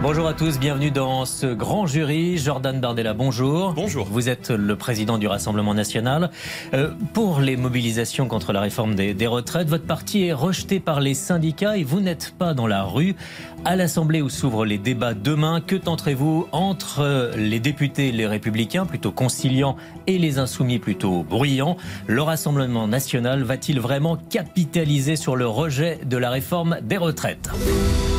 [0.00, 2.38] Bonjour à tous, bienvenue dans ce grand jury.
[2.38, 3.72] Jordan Bardella, bonjour.
[3.72, 4.06] Bonjour.
[4.06, 6.30] Vous êtes le président du Rassemblement national.
[6.72, 11.00] Euh, pour les mobilisations contre la réforme des, des, retraites, votre parti est rejeté par
[11.00, 13.16] les syndicats et vous n'êtes pas dans la rue.
[13.64, 19.10] À l'Assemblée où s'ouvrent les débats demain, que tenterez-vous entre les députés, les républicains, plutôt
[19.10, 19.74] conciliants,
[20.06, 21.76] et les insoumis, plutôt bruyants?
[22.06, 27.50] Le Rassemblement national va-t-il vraiment capitaliser sur le rejet de la réforme des retraites?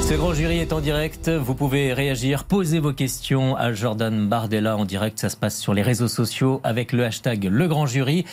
[0.10, 1.30] Ce grand jury est en direct.
[1.30, 5.20] Vous pouvez réagir, poser vos questions à Jordan Bardella en direct.
[5.20, 8.26] Ça se passe sur les réseaux sociaux avec le hashtag Le Grand Jury.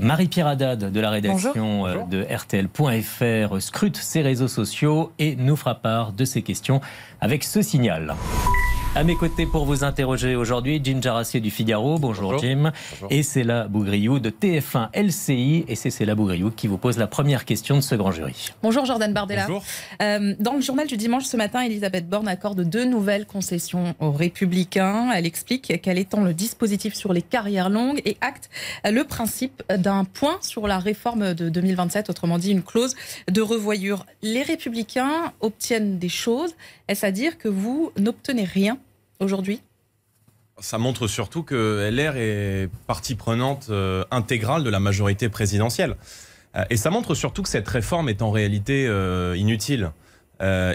[0.00, 2.08] Marie-Pierre Haddad de la rédaction euh, Bonjour.
[2.08, 6.80] de RTL.fr scrute ses réseaux sociaux et nous fera part de ses questions
[7.20, 8.16] avec ce signal.
[8.96, 12.00] À mes côtés pour vous interroger aujourd'hui, Jim Jarassier du Figaro.
[12.00, 12.40] Bonjour, Bonjour.
[12.40, 12.72] Jim.
[12.90, 13.08] Bonjour.
[13.12, 15.64] Et c'est la Bougriou de TF1 LCI.
[15.68, 18.50] Et c'est la Bougriou qui vous pose la première question de ce grand jury.
[18.64, 19.46] Bonjour Jordan Bardella.
[19.46, 19.62] Bonjour.
[20.02, 24.10] Euh, dans le journal du dimanche ce matin, Elisabeth Borne accorde deux nouvelles concessions aux
[24.10, 25.12] Républicains.
[25.14, 28.50] Elle explique qu'elle étend le dispositif sur les carrières longues et acte
[28.84, 32.96] le principe d'un point sur la réforme de 2027, autrement dit une clause
[33.30, 34.04] de revoyure.
[34.22, 36.56] Les Républicains obtiennent des choses.
[36.90, 38.76] Est-ce à dire que vous n'obtenez rien
[39.20, 39.62] aujourd'hui?
[40.58, 45.94] Ça montre surtout que LR est partie prenante euh, intégrale de la majorité présidentielle.
[46.56, 49.92] Euh, et ça montre surtout que cette réforme est en réalité euh, inutile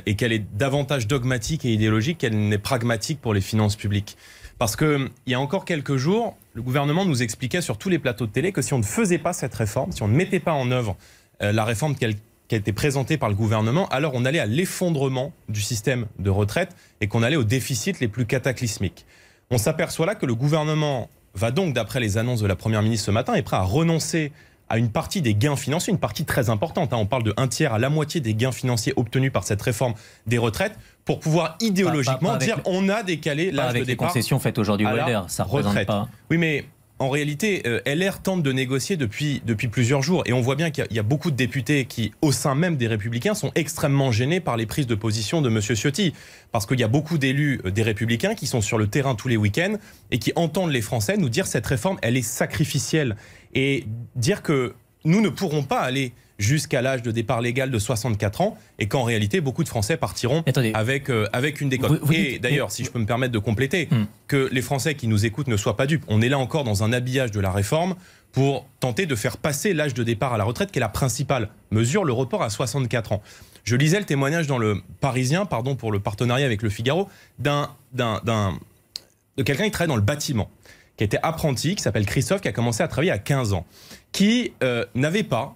[0.05, 4.15] et qu'elle est davantage dogmatique et idéologique qu'elle n'est pragmatique pour les finances publiques.
[4.59, 8.27] Parce qu'il y a encore quelques jours, le gouvernement nous expliquait sur tous les plateaux
[8.27, 10.53] de télé que si on ne faisait pas cette réforme, si on ne mettait pas
[10.53, 10.95] en œuvre
[11.39, 12.13] la réforme qu'elle
[12.47, 16.29] qui a été présentée par le gouvernement, alors on allait à l'effondrement du système de
[16.29, 19.05] retraite et qu'on allait aux déficits les plus cataclysmiques.
[19.51, 23.07] On s'aperçoit là que le gouvernement va donc, d'après les annonces de la Première ministre
[23.07, 24.31] ce matin, est prêt à renoncer
[24.69, 26.93] à une partie des gains financiers, une partie très importante.
[26.93, 26.97] Hein.
[26.97, 29.93] On parle de un tiers à la moitié des gains financiers obtenus par cette réforme
[30.25, 33.87] des retraites pour pouvoir idéologiquement pas, pas, pas dire on a décalé l'âge de départ.
[33.87, 35.87] les concessions faites aujourd'hui au ça retraite.
[35.87, 36.07] pas.
[36.31, 36.65] Oui, mais
[36.97, 40.23] en réalité, euh, LR tente de négocier depuis, depuis plusieurs jours.
[40.25, 42.87] Et on voit bien qu'il y, a beaucoup de députés qui, au sein même des
[42.87, 45.59] Républicains, sont extrêmement gênés par les prises de position de M.
[45.61, 46.13] Ciotti.
[46.53, 49.35] Parce qu'il y a beaucoup d'élus des Républicains qui sont sur le terrain tous les
[49.35, 49.75] week-ends
[50.11, 53.17] et qui entendent les Français nous dire cette réforme, elle est sacrificielle.
[53.53, 53.85] Et
[54.15, 54.73] dire que
[55.03, 59.03] nous ne pourrons pas aller jusqu'à l'âge de départ légal de 64 ans et qu'en
[59.03, 61.99] réalité beaucoup de Français partiront avec, euh, avec une décote.
[61.99, 64.05] Vous, vous et d'ailleurs, si je peux me permettre de compléter, hmm.
[64.27, 66.03] que les Français qui nous écoutent ne soient pas dupes.
[66.07, 67.95] On est là encore dans un habillage de la réforme
[68.31, 71.49] pour tenter de faire passer l'âge de départ à la retraite qui est la principale
[71.71, 73.21] mesure, le report à 64 ans.
[73.63, 77.09] Je lisais le témoignage dans le Parisien, pardon pour le partenariat avec le Figaro,
[77.39, 80.49] d'un de quelqu'un qui travaille dans le bâtiment,
[80.97, 83.65] qui était apprenti, qui s'appelle Christophe, qui a commencé à travailler à 15 ans,
[84.11, 85.55] qui euh, n'avait pas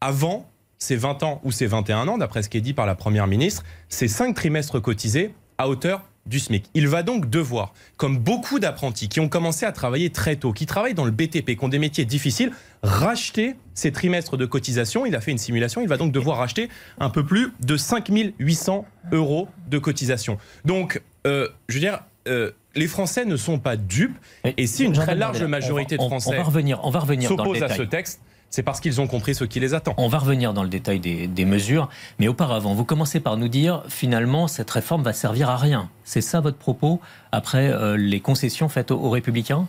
[0.00, 2.94] avant ses 20 ans ou ses 21 ans, d'après ce qui est dit par la
[2.94, 6.66] Première ministre, ces 5 trimestres cotisés à hauteur du SMIC.
[6.74, 10.66] Il va donc devoir, comme beaucoup d'apprentis qui ont commencé à travailler très tôt, qui
[10.66, 12.52] travaillent dans le BTP, qui ont des métiers difficiles,
[12.82, 15.06] racheter ces trimestres de cotisation.
[15.06, 16.68] Il a fait une simulation, il va donc devoir racheter
[16.98, 20.38] un peu plus de 5800 euros de cotisation.
[20.64, 24.16] Donc, euh, je veux dire, euh, les Français ne sont pas dupes.
[24.56, 27.62] Et, si une très large majorité de Français on va revenir, on va revenir s'oppose
[27.62, 29.94] à ce texte, c'est parce qu'ils ont compris ce qui les attend.
[29.96, 31.88] On va revenir dans le détail des, des, mesures,
[32.18, 35.88] mais auparavant, vous commencez par nous dire finalement cette réforme va servir à rien.
[36.04, 37.00] C'est ça votre propos
[37.32, 39.66] après euh, les concessions faites aux, aux Républicains?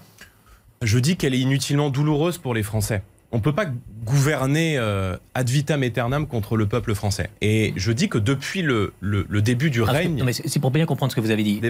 [0.82, 3.04] Je dis qu'elle est inutilement douloureuse pour les Français.
[3.34, 3.66] On ne peut pas
[4.04, 7.30] gouverner euh, ad vitam aeternam contre le peuple français.
[7.40, 10.24] Et je dis que depuis le, le, le début du Ah, règne.
[10.32, 11.62] C'est pour bien comprendre ce que vous avez dit.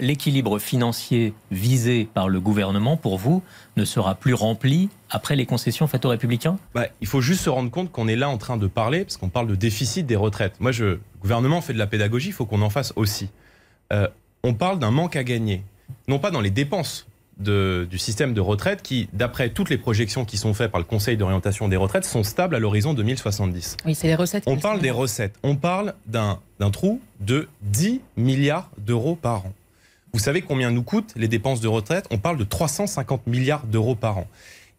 [0.00, 3.42] L'équilibre financier visé par le gouvernement, pour vous,
[3.76, 6.58] ne sera plus rempli après les concessions faites aux Républicains?
[6.74, 9.16] Bah, Il faut juste se rendre compte qu'on est là en train de parler, parce
[9.18, 10.54] qu'on parle de déficit des retraites.
[10.58, 13.28] Moi, je, le gouvernement fait de la pédagogie, il faut qu'on en fasse aussi.
[13.92, 14.08] Euh,
[14.42, 15.62] on parle d'un manque à gagner,
[16.08, 17.06] non pas dans les dépenses
[17.38, 20.84] de, du système de retraite qui, d'après toutes les projections qui sont faites par le
[20.84, 23.76] Conseil d'orientation des retraites, sont stables à l'horizon 2070.
[23.84, 24.44] Oui, c'est les recettes.
[24.46, 25.34] On parle des recettes.
[25.42, 26.38] On parle d'un
[26.72, 29.52] trou de 10 milliards d'euros par an.
[30.12, 32.06] Vous savez combien nous coûtent les dépenses de retraite?
[32.10, 34.26] On parle de 350 milliards d'euros par an.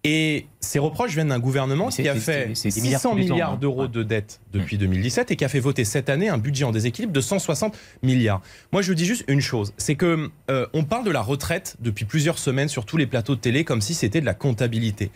[0.05, 4.77] Et ces reproches viennent d'un gouvernement qui a fait 600 milliards d'euros de dettes depuis
[4.77, 8.41] 2017 et qui a fait voter cette année un budget en déséquilibre de 160 milliards.
[8.73, 12.03] Moi, je dis juste une chose, c'est que euh, on parle de la retraite depuis
[12.03, 15.09] plusieurs semaines sur tous les plateaux de télé comme si c'était de la comptabilité.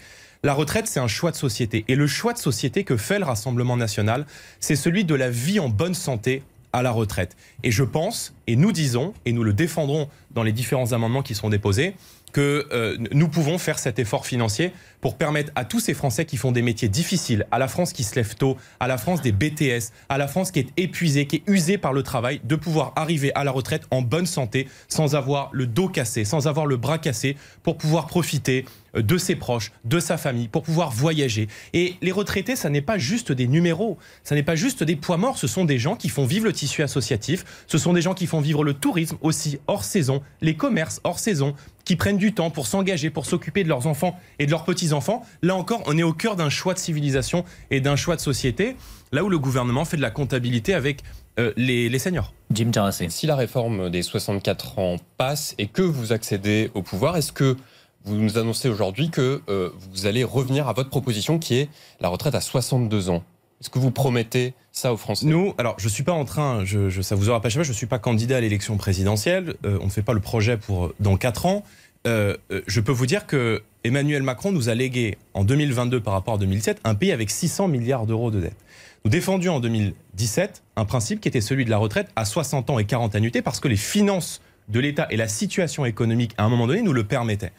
[0.44, 1.84] La retraite, c'est un choix de société.
[1.90, 4.26] Et le choix de société que fait le Rassemblement national,
[4.62, 7.36] c'est celui de la vie en bonne santé à la retraite.
[7.64, 11.36] Et je pense, et nous disons, et nous le défendrons dans les différents amendements qui
[11.36, 11.96] seront déposés,
[12.34, 16.38] que euh, nous pouvons faire cet effort financier pour permettre à tous ces Français qui
[16.38, 19.32] font des métiers difficiles, à la France qui se lève tôt, à la France des
[19.32, 22.94] BTS, à la France qui est épuisée, qui est usée par le travail, de pouvoir
[22.96, 26.78] arriver à la retraite en bonne santé, sans avoir le dos cassé, sans avoir le
[26.78, 28.66] bras cassé, pour pouvoir profiter
[28.96, 31.48] euh, de ses proches, de sa famille, pour pouvoir voyager.
[31.74, 35.18] Et les retraités, ça n'est pas juste des numéros, ça n'est pas juste des poids
[35.18, 38.14] morts, ce sont des gens qui font vivre le tissu associatif, ce sont des gens
[38.14, 41.56] qui font vivre le tourisme aussi hors saison, les commerces hors saison,
[41.88, 45.24] qui prennent du temps pour s'engager, pour s'occuper de leurs enfants et de leurs petits-enfants.
[45.42, 48.76] Là encore, on est au cœur d'un choix de civilisation et d'un choix de société,
[49.14, 51.02] là où le gouvernement fait de la comptabilité avec
[51.40, 52.34] euh, les, seniors.
[52.52, 53.08] Jim Tarassé.
[53.08, 57.56] Si la réforme des 64 ans passe et que vous accédez au pouvoir, est-ce que
[58.04, 61.70] vous nous annoncez aujourd'hui que euh, vous allez revenir à votre proposition qui est
[62.02, 63.24] la retraite à 62 ans?
[63.62, 66.90] Est-ce que vous promettez ça aux Français Nous, alors je suis pas en train, je,
[66.90, 69.56] je, ça vous aura pas je suis pas candidat à l'élection présidentielle.
[69.66, 71.64] Euh, on ne fait pas le projet pour dans quatre ans.
[72.06, 76.14] Euh, euh, je peux vous dire que Emmanuel Macron nous a légué en 2022 par
[76.14, 78.56] rapport à 2007 un pays avec 600 milliards d'euros de dette.
[79.04, 82.80] Nous défendions en 2017 un principe qui était celui de la retraite à 60 ans
[82.80, 86.50] et 40 annuités parce que les finances de l'État et la situation économique à un
[86.50, 87.54] moment donné nous le permettaient.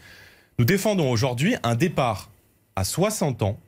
[0.59, 2.31] Nous défendons aujourd'hui un départ
[2.77, 3.59] à 60 ans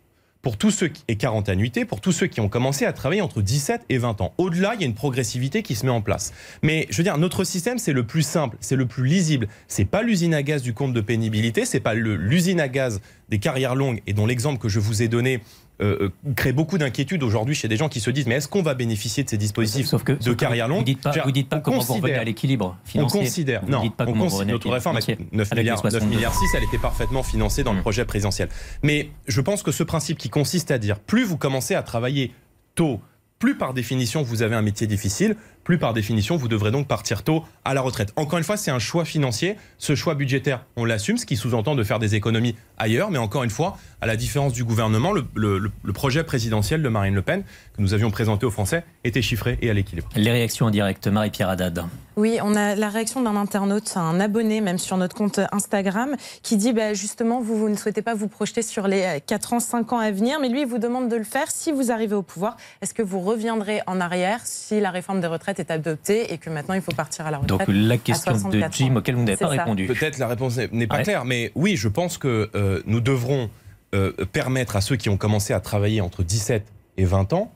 [0.42, 3.20] pour tous ceux qui, et 40 annuités pour tous ceux qui ont commencé à travailler
[3.20, 4.32] entre 17 et 20 ans.
[4.38, 6.32] Au-delà, il y a une progressivité qui se met en place.
[6.62, 9.48] Mais je veux dire, notre système, c'est le plus simple, c'est le plus lisible.
[9.68, 13.38] C'est pas l'usine à gaz du compte de pénibilité, c'est pas l'usine à gaz des
[13.38, 15.40] carrières longues et dont l'exemple que je vous ai donné
[15.80, 18.62] euh, euh, crée beaucoup d'inquiétude aujourd'hui chez des gens qui se disent mais est-ce qu'on
[18.62, 21.48] va bénéficier de ces dispositifs Sauf que, de carrière longue Vous dites pas, vous dites
[21.48, 23.20] pas comment vous revenez à l'équilibre financier.
[23.20, 24.98] On considère, vous non, dites pas on considère, notre réforme
[25.32, 27.82] 9 milliards, 9 milliards 6, elle était parfaitement financée dans le mmh.
[27.82, 28.48] projet présidentiel.
[28.82, 32.32] Mais je pense que ce principe qui consiste à dire plus vous commencez à travailler
[32.74, 33.00] tôt,
[33.38, 35.36] plus par définition vous avez un métier difficile,
[35.70, 38.12] plus par définition vous devrez donc partir tôt à la retraite.
[38.16, 39.56] Encore une fois, c'est un choix financier.
[39.78, 43.12] Ce choix budgétaire, on l'assume, ce qui sous-entend de faire des économies ailleurs.
[43.12, 47.14] Mais encore une fois, à la différence du gouvernement, le, le, projet présidentiel de Marine
[47.14, 47.42] Le Pen
[47.76, 50.08] que nous avions présenté aux Français était chiffré et à l'équilibre.
[50.16, 51.84] Les réactions en direct, Marie-Pierre Haddad.
[52.16, 56.56] Oui, on a la réaction d'un internaute, un abonné même sur notre compte Instagram, qui
[56.56, 59.92] dit bah, justement, vous, vous ne souhaitez pas vous projeter sur les 4 ans, 5
[59.92, 62.22] ans à venir, mais lui, il vous demande de le faire si vous arrivez au
[62.22, 62.56] pouvoir.
[62.82, 66.50] Est-ce que vous reviendrez en arrière si la réforme des retraites est adoptée et que
[66.50, 69.36] maintenant il faut partir à la retraite Donc la question de Jim auquel vous n'avez
[69.36, 69.86] pas répondu.
[69.86, 73.50] Peut-être la réponse n'est pas claire, mais oui, je pense que euh, nous devrons
[73.94, 76.64] euh, permettre à ceux qui ont commencé à travailler entre 17
[76.96, 77.52] et 20 ans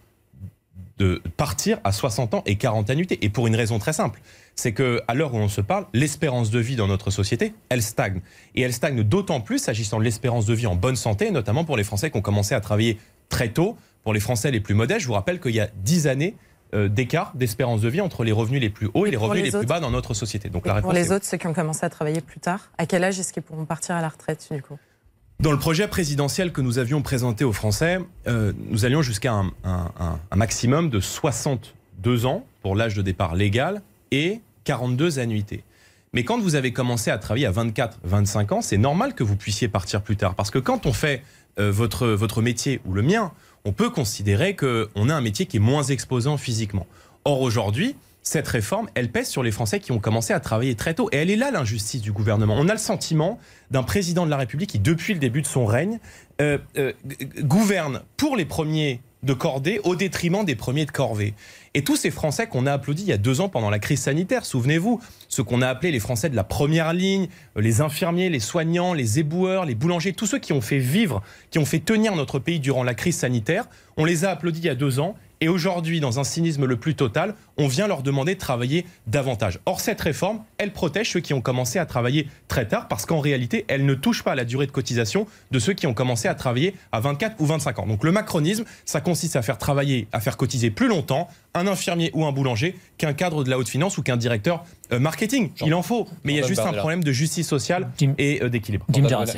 [0.99, 3.19] de partir à 60 ans et 40 annuités.
[3.23, 4.21] Et pour une raison très simple,
[4.55, 7.83] c'est que à l'heure où on se parle, l'espérance de vie dans notre société, elle
[7.83, 8.21] stagne.
[8.55, 11.77] Et elle stagne d'autant plus s'agissant de l'espérance de vie en bonne santé, notamment pour
[11.77, 12.99] les Français qui ont commencé à travailler
[13.29, 13.77] très tôt.
[14.03, 16.35] Pour les Français les plus modestes, je vous rappelle qu'il y a 10 années
[16.73, 19.67] d'écart d'espérance de vie entre les revenus les plus hauts et, les revenus les, plus
[19.67, 20.49] bas dans notre société.
[20.49, 22.87] Donc la réponse pour les autres, ceux qui ont commencé à travailler plus tard, à
[22.87, 24.77] quel âge est-ce qu'ils pourront partir à la retraite du coup?
[25.41, 30.19] Dans le projet présidentiel que nous avions présenté aux Français, euh, nous allions jusqu'à un,
[30.35, 35.65] maximum de 62 ans pour l'âge de départ légal et 42 annuités.
[36.15, 39.35] Mais quand vous avez commencé à travailler à 24, 25 ans, c'est normal que vous
[39.35, 40.37] puissiez partir plus tard.
[40.37, 41.25] Parce que quand on fait
[41.59, 43.33] euh, votre, métier ou le mien,
[43.65, 46.87] on peut considérer qu'on a un métier qui est moins exposant physiquement.
[47.25, 50.95] Or, aujourd'hui, cette réforme, elle pèse sur les Français qui ont commencé à travailler très
[50.95, 51.09] tôt.
[51.11, 52.55] Et elle est là l'injustice du gouvernement.
[52.57, 53.41] On a le sentiment
[53.73, 55.99] d'un président de la République qui, depuis le début de son règne,
[56.41, 56.93] euh, euh,
[57.41, 61.35] gouverne pour les premiers de cordée au détriment des premiers de corvée.
[61.77, 64.01] Et tous ces Français qu'on a applaudis il y a deux ans pendant la crise
[64.01, 67.27] sanitaire, souvenez-vous, ceux qu'on a appelés les Français de la première ligne,
[67.57, 71.23] euh, les infirmiers, les soignants, les éboueurs, les boulangers, tous ceux qui ont fait vivre,
[71.51, 73.67] qui ont fait tenir notre pays durant la crise sanitaire,
[73.97, 76.77] on les a applaudis il y a deux ans et aujourd'hui, dans un cynisme le
[76.79, 79.59] plus total, on vient leur demander de travailler davantage.
[79.67, 83.21] Or, cette réforme, elle protège ceux qui ont commencé à travailler très tard parce qu'en
[83.21, 86.29] réalité, elle ne touche pas à la durée de cotisation de ceux qui ont commencé
[86.29, 87.87] à travailler à 24 ou 25 ans.
[87.87, 92.11] Donc le macronisme, ça consiste à faire travailler, à faire cotiser plus longtemps un infirmier
[92.15, 95.51] ou un boulanger qu'un cadre de la haute finance ou qu'un directeur euh, marketing.
[95.63, 98.49] il en faut, mais il y a juste un problème de justice sociale et euh,
[98.49, 98.87] d'équilibre.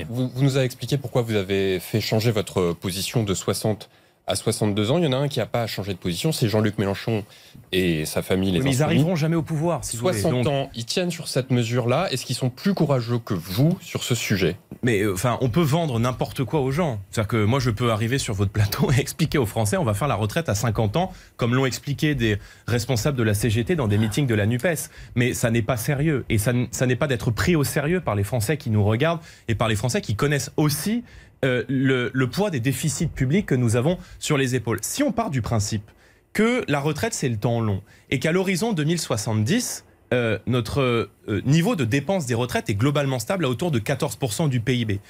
[0.08, 3.90] Vous, vous nous avez expliqué pourquoi vous avez fait changer votre position de 60
[4.28, 6.48] à 62 ans, il y en a un qui n'a pas changé de position, c'est
[6.48, 7.24] Jean-Luc Mélenchon
[7.70, 8.50] et sa famille.
[8.50, 9.84] Les mais ils n'arriveront jamais au pouvoir.
[9.84, 12.08] Si 60 ans, ils tiennent sur cette mesure-là.
[12.10, 14.56] Est-ce qu'ils sont plus courageux que vous sur ce sujet?
[14.82, 16.98] Mais euh, enfin, on peut vendre n'importe quoi aux gens.
[17.10, 19.94] C'est-à-dire que moi, je peux arriver sur votre plateau et expliquer aux Français, on va
[19.94, 23.86] faire la retraite à 50 ans, comme l'ont expliqué des responsables de la CGT dans
[23.86, 24.90] des meetings de la Nupes.
[25.14, 28.16] Mais ça n'est pas sérieux et ça, ça n'est pas d'être pris au sérieux par
[28.16, 31.04] les Français qui nous regardent et par les Français qui connaissent aussi
[31.44, 34.78] euh, le, poids des déficits publics que nous avons sur les épaules.
[34.82, 35.90] Si on part du principe
[36.32, 41.76] que la retraite, c'est le temps long, et qu'à l'horizon 2070, euh, notre euh, niveau
[41.76, 45.00] de dépenses des retraites est globalement stable à autour de 14% du PIB.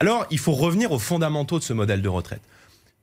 [0.00, 2.42] Alors, il faut revenir aux fondamentaux de ce modèle de retraite.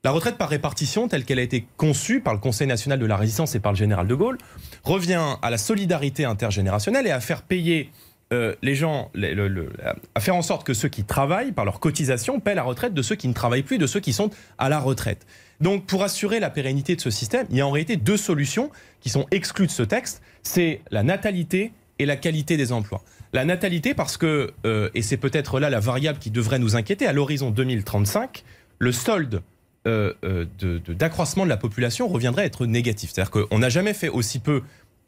[0.04, 3.18] La retraite par répartition, telle qu'elle a été conçue par le Conseil national de la
[3.18, 4.40] résistance et par le général de Gaulle,
[4.84, 7.92] revient à la solidarité intergénérationnelle et à faire payer
[8.34, 9.12] euh, les gens,
[10.16, 13.02] à faire en sorte que ceux qui travaillent par leur cotisation paient la retraite de
[13.02, 15.26] ceux qui ne travaillent plus, de ceux qui sont à la retraite.
[15.60, 18.72] Donc, pour assurer la pérennité de ce système, il y a en réalité deux solutions
[19.00, 20.22] qui sont exclues de ce texte.
[20.44, 23.04] C'est la natalité et la qualité des emplois.
[23.34, 27.06] La natalité parce que, euh, et c'est peut-être là la variable qui devrait nous inquiéter,
[27.06, 28.44] à l'horizon 2035,
[28.80, 29.42] le solde
[29.88, 33.12] euh, euh, de- d'accroissement de, la population reviendrait à être négatif.
[33.12, 34.62] C'est-à-dire qu'on n'a jamais fait aussi peu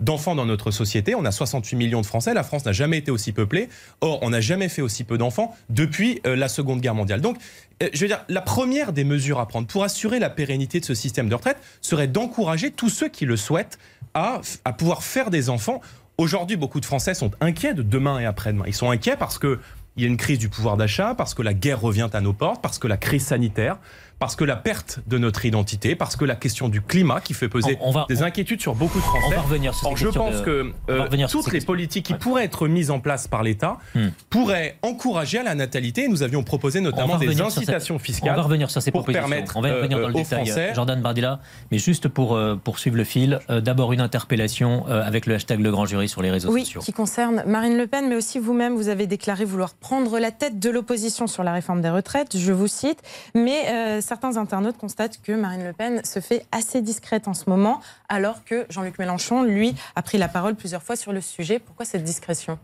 [0.04, 1.16] d'enfants dans notre société.
[1.16, 2.34] On a 68 millions de Français.
[2.34, 3.70] La France n'a jamais été aussi peuplée.
[4.02, 7.22] Or, on n'a jamais fait aussi peu d'enfants depuis euh, la Seconde Guerre mondiale.
[7.22, 7.38] Donc,
[7.82, 10.86] euh, je veux dire, la première des mesures à prendre pour assurer la pérennité de
[10.86, 13.80] ce système de retraite serait d'encourager tous ceux qui le souhaitent
[14.14, 15.82] à, à pouvoir faire des enfants.
[16.18, 18.66] Aujourd'hui, beaucoup de Français sont inquiets de demain et après-demain.
[18.68, 19.60] Ils sont inquiets parce que
[19.96, 22.34] il y a une crise du pouvoir d'achat, parce que la guerre revient à nos
[22.34, 23.78] portes, parce que la crise sanitaire,
[24.20, 27.50] parce que la perte de notre identité, parce que la question du climat qui fait
[27.50, 29.26] peser On- on va- des on- inquiétudes sur beaucoup de Français.
[29.28, 31.40] On va revenir sur Or, ces je pense de- que on va euh, revenir sur
[31.40, 31.74] toutes ces les questions.
[31.74, 32.20] politiques qui Ouais.
[32.20, 34.08] pourraient être mises en place par l'État Hmm.
[34.30, 36.08] pourraient encourager à la natalité.
[36.08, 38.36] Nous avions proposé On notamment va des revenir sur incitations On fiscales.
[38.36, 39.28] va revenir sur ces pour propositions.
[39.30, 40.46] permettre, on va revenir dans le euh, aux détail.
[40.48, 41.40] Français- Jordan Bardella,
[41.72, 45.60] mais juste pour euh, poursuivre le fil, euh, d'abord une interpellation euh, avec le hashtag
[45.60, 46.82] Le Grand Jury sur les réseaux Oui, sociaux.
[46.82, 50.60] qui concerne Marine Le Pen, mais aussi vous-même, vous avez déclaré vouloir prendre la tête
[50.60, 53.00] de l'opposition sur la réforme des retraites, je vous cite,
[53.36, 57.50] mais euh, certains internautes constatent que Marine Le Pen se fait assez discrète en ce
[57.50, 61.60] moment, alors que Jean-Luc Mélenchon, lui, a pris la parole plusieurs fois sur le sujet.
[61.60, 62.60] Pourquoi cette discrétion?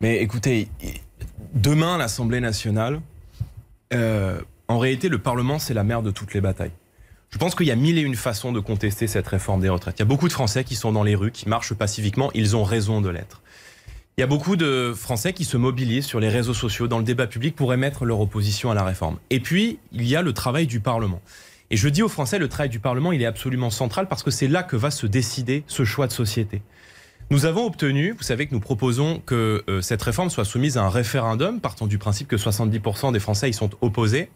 [0.00, 0.68] Mais écoutez,
[1.54, 3.00] demain, l'Assemblée nationale,
[3.92, 6.72] euh, en réalité, le Parlement, c'est la mère de toutes les batailles.
[7.30, 9.96] Je pense qu'il y a mille et une façons de contester cette réforme des retraites.
[9.98, 12.30] Il y a beaucoup de Français qui sont dans les rues, qui marchent pacifiquement.
[12.34, 13.42] Ils ont raison de l'être.
[14.18, 17.04] Il y a beaucoup de Français qui se mobilisent sur les réseaux sociaux, dans le
[17.04, 19.16] débat public, pour émettre leur opposition à la réforme.
[19.30, 21.22] Et puis, il y a le travail du Parlement.
[21.70, 24.32] Et je dis aux Français, le travail du Parlement, il est absolument central parce que
[24.32, 26.62] c'est là que va se décider ce choix de société.
[27.30, 30.82] Nous avons obtenu, vous savez que nous proposons que euh, cette réforme soit soumise à
[30.82, 34.30] un référendum, partant du principe que 70% des Français y sont opposés.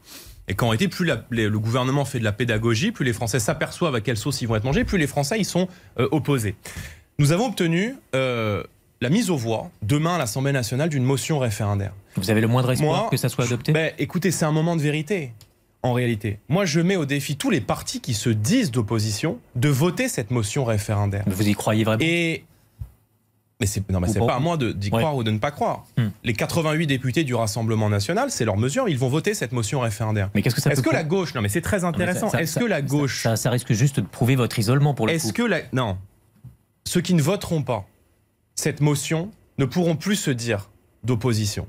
[0.46, 4.00] Et qu'en réalité, plus le gouvernement fait de la pédagogie, plus les Français s'aperçoivent à
[4.00, 5.66] quelle sauce ils vont être mangés, plus les Français y sont
[5.98, 6.54] euh, opposés.
[7.18, 8.62] Nous avons obtenu euh,
[9.02, 11.92] la mise aux voix, demain à l'Assemblée nationale, d'une motion référendaire.
[12.16, 13.72] Vous avez le moindre espoir Moi, que ça soit adopté?
[13.72, 15.32] Ben, écoutez, c'est un moment de vérité,
[15.82, 16.38] en réalité.
[16.48, 20.30] Moi, je mets au défi tous les partis qui se disent d'opposition de voter cette
[20.30, 21.24] motion référendaire.
[21.26, 22.02] Vous y croyez vraiment?
[22.02, 22.44] Et.
[23.60, 24.34] Mais c'est pas.
[24.34, 24.98] à moi d'y Ouais.
[24.98, 25.84] croire ou de ne pas croire.
[25.96, 26.08] Hmm.
[26.24, 30.30] Les 88 députés du Rassemblement national, c'est leur mesure, ils vont voter cette motion référendaire.
[30.34, 32.64] Mais qu'est-ce que ça Est-ce que la gauche, non mais c'est très intéressant, est-ce que
[32.64, 35.60] la gauche, ça, ça risque juste de prouver votre isolement pour le est-ce que la.
[35.72, 35.96] Non.
[36.84, 37.86] Ceux qui ne voteront pas
[38.54, 40.70] cette motion ne pourront plus se dire
[41.04, 41.66] d'opposition.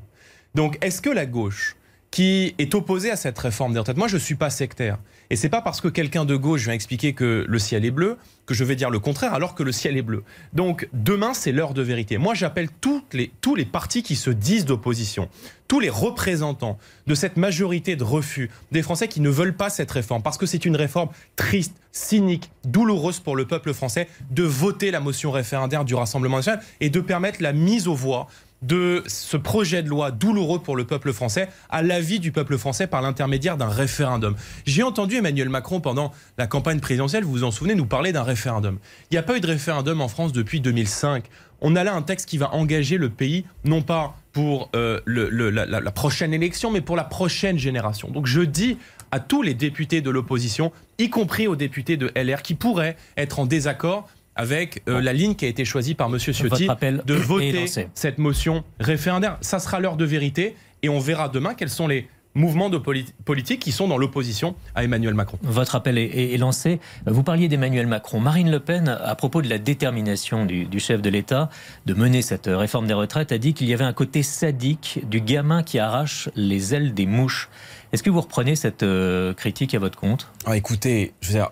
[0.56, 1.76] Donc est-ce que la gauche,
[2.14, 5.00] qui est opposée à cette réforme des moi je ne suis pas sectaire.
[5.32, 8.18] Et c'est pas parce que quelqu'un de gauche vient expliquer que le ciel est bleu
[8.46, 10.24] que je vais dire le contraire alors que le ciel est bleu.
[10.54, 12.20] Donc demain c'est l'heure de vérité.
[12.20, 12.70] Moi j'appelle
[13.14, 15.28] les, tous les partis qui se disent d'opposition,
[15.68, 16.78] tous les représentants
[17.08, 20.46] de cette majorité de refus, des Français qui ne veulent pas cette réforme parce que
[20.46, 25.84] c'est une réforme triste, cynique, douloureuse pour le peuple français, de voter la motion référendaire
[25.84, 28.28] du Rassemblement national et de permettre la mise aux voix
[28.64, 32.88] de ce projet de loi douloureux pour le peuple français à l'avis du peuple français
[32.88, 34.36] par l'intermédiaire d'un référendum.
[34.66, 38.24] J'ai entendu Emmanuel Macron pendant la campagne présidentielle, vous vous en souvenez, nous parler d'un
[38.24, 38.80] référendum.
[39.12, 41.26] Il n'y a pas eu de référendum en France depuis 2005.
[41.62, 45.66] On a là un texte qui va engager le pays, non pas pour euh, la-
[45.80, 48.10] la prochaine élection, mais pour la prochaine génération.
[48.10, 48.78] Donc je dis
[49.12, 53.40] à tous les députés de l'opposition, y compris aux députés de LR, qui pourraient être
[53.40, 56.18] en désaccord avec euh, la ligne qui a été choisie par M.
[56.20, 56.68] Ciotti
[57.06, 59.38] de voter cette motion référendaire.
[59.42, 63.14] Ça sera l'heure de vérité et on verra demain quels sont les mouvements de poli-
[63.26, 65.38] politique qui sont dans l'opposition à Emmanuel Macron.
[65.44, 66.80] Votre appel est, est- est lancé.
[67.06, 68.20] Vous parliez d'Emmanuel Macron.
[68.20, 71.52] Marine Le Pen, à propos de la détermination du, du chef de l'État
[71.86, 75.22] de mener cette réforme des retraites, a dit qu'il y avait un côté sadique du
[75.22, 77.50] gamin qui arrache les ailes des mouches.
[77.92, 80.32] Est-ce que vous reprenez cette euh, critique à votre compte?
[80.48, 81.52] Ah, écoutez, je veux dire,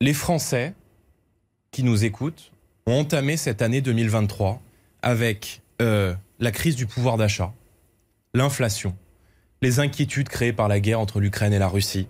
[0.00, 0.72] les Français
[1.82, 2.52] nous écoutent
[2.86, 4.60] ont entamé cette année 2023
[5.02, 7.52] avec euh, la crise du pouvoir d'achat,
[8.34, 8.96] l'inflation,
[9.62, 12.08] les inquiétudes créées par la guerre entre l'Ukraine et la Russie,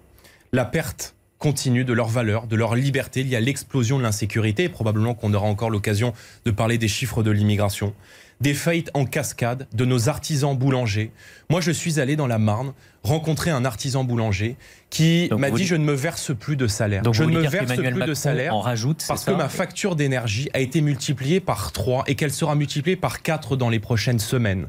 [0.53, 3.23] la perte continue de leurs valeurs, de leur liberté.
[3.23, 6.13] Y a l'explosion de l'insécurité et probablement qu'on aura encore l'occasion
[6.45, 7.95] de parler des chiffres de l'immigration.
[8.41, 11.11] Des faillites en cascade de nos artisans boulangers.
[11.49, 14.57] Moi, je suis allé dans la Marne rencontrer un artisan boulanger
[14.91, 17.03] qui m'a dit dites- je ne me verse plus de salaire.
[17.03, 20.51] Donc je ne me verse plus de salaire en rajoute, parce que ma facture d'énergie
[20.53, 24.69] a été multipliée par 3 et qu'elle sera multipliée par 4 dans les prochaines semaines.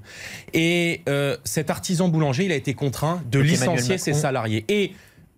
[0.54, 4.66] Et euh, cet artisan boulanger, il a été contraint de Donc licencier ses salariés.
[4.70, 4.94] Et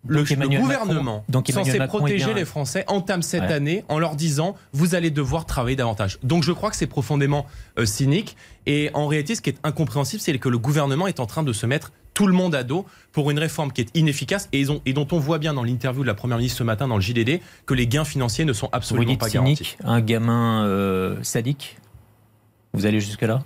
[0.07, 3.53] le, le gouvernement, donc censé Macron protéger les Français, entame cette Ouais.
[3.53, 6.19] année en leur disant vous allez devoir travailler davantage.
[6.23, 7.45] Donc je crois que c'est profondément
[7.77, 8.37] euh, cynique.
[8.65, 11.51] Et en réalité, ce qui est incompréhensible, c'est que le gouvernement est en train de
[11.51, 14.71] se mettre tout le monde à dos pour une réforme qui est inefficace et, ils
[14.71, 16.95] ont- et dont on voit bien dans l'interview de la Première ministre ce matin dans
[16.95, 19.55] le JDD que les gains financiers ne sont Vous absolument dites pas garantis.
[19.57, 21.77] cynique, un gamin euh, sadique?
[22.73, 23.43] Vous allez jusque-là?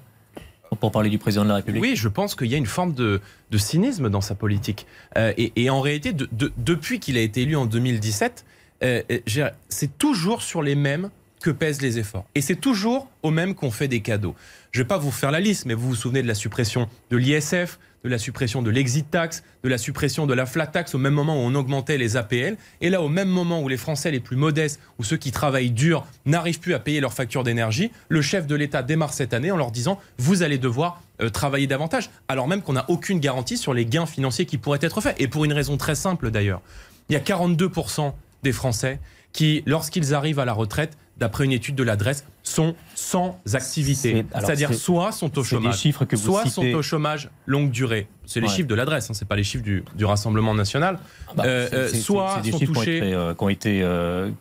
[0.76, 2.94] Pour parler du président de la République Oui, je pense qu'il y a une forme
[2.94, 3.22] de,
[3.56, 4.86] cynisme dans sa politique.
[5.18, 8.46] Euh, et, en réalité, de- de- depuis qu'il a été élu en 2017,
[8.84, 11.10] euh, euh, c'est toujours sur les mêmes
[11.44, 12.26] que pèsent les efforts.
[12.36, 14.34] Et c'est toujours aux mêmes qu'on fait des cadeaux.
[14.72, 16.88] Je ne vais pas vous faire la liste, mais vous vous souvenez de la suppression
[17.12, 20.96] de l'ISF, de la suppression de l'exit tax, de la suppression de la flat tax
[20.96, 22.56] au même moment où on augmentait les APL.
[22.80, 25.72] Et là, au même moment où les Français les plus modestes ou ceux qui travaillent
[25.72, 29.52] dur n'arrivent plus à payer leurs factures d'énergie, le chef de l'État démarre cette année
[29.52, 33.58] en leur disant vous allez devoir euh, travailler davantage, alors même qu'on n'a aucune garantie
[33.58, 35.20] sur les gains financiers qui pourraient être faits.
[35.20, 36.62] Et pour une raison très simple d'ailleurs,
[37.10, 39.00] il y a 42% des Français
[39.34, 44.26] qui, lorsqu'ils arrivent à la retraite, d'après une étude de l'adresse, sont sans activité.
[44.34, 46.72] C'est-à-dire c'est- soit sont au chômage, chiffres que vous soit citez.
[46.72, 48.08] sont au chômage longue durée.
[48.26, 48.54] C'est les Ouais.
[48.54, 50.98] chiffres de l'adresse, hein, c'est pas les chiffres du, du Rassemblement national.
[51.36, 53.34] Bah, Euh, euh, soit des sont chiffres touchés- qui euh,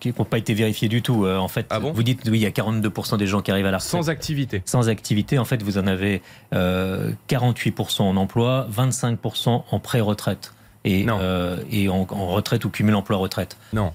[0.00, 1.26] qui euh, n'ont pas été vérifiés du tout.
[1.26, 3.66] En fait, Ah bon vous dites oui, il y a 42% des gens qui arrivent
[3.66, 4.62] à la retraite Sans activité.
[4.64, 5.38] sans activité.
[5.38, 6.22] En fait, vous en avez
[6.54, 10.52] euh, 48% en emploi, 25% en pré-retraite
[10.84, 13.56] et, euh, et en, en retraite ou cumul emploi-retraite.
[13.72, 13.92] Non,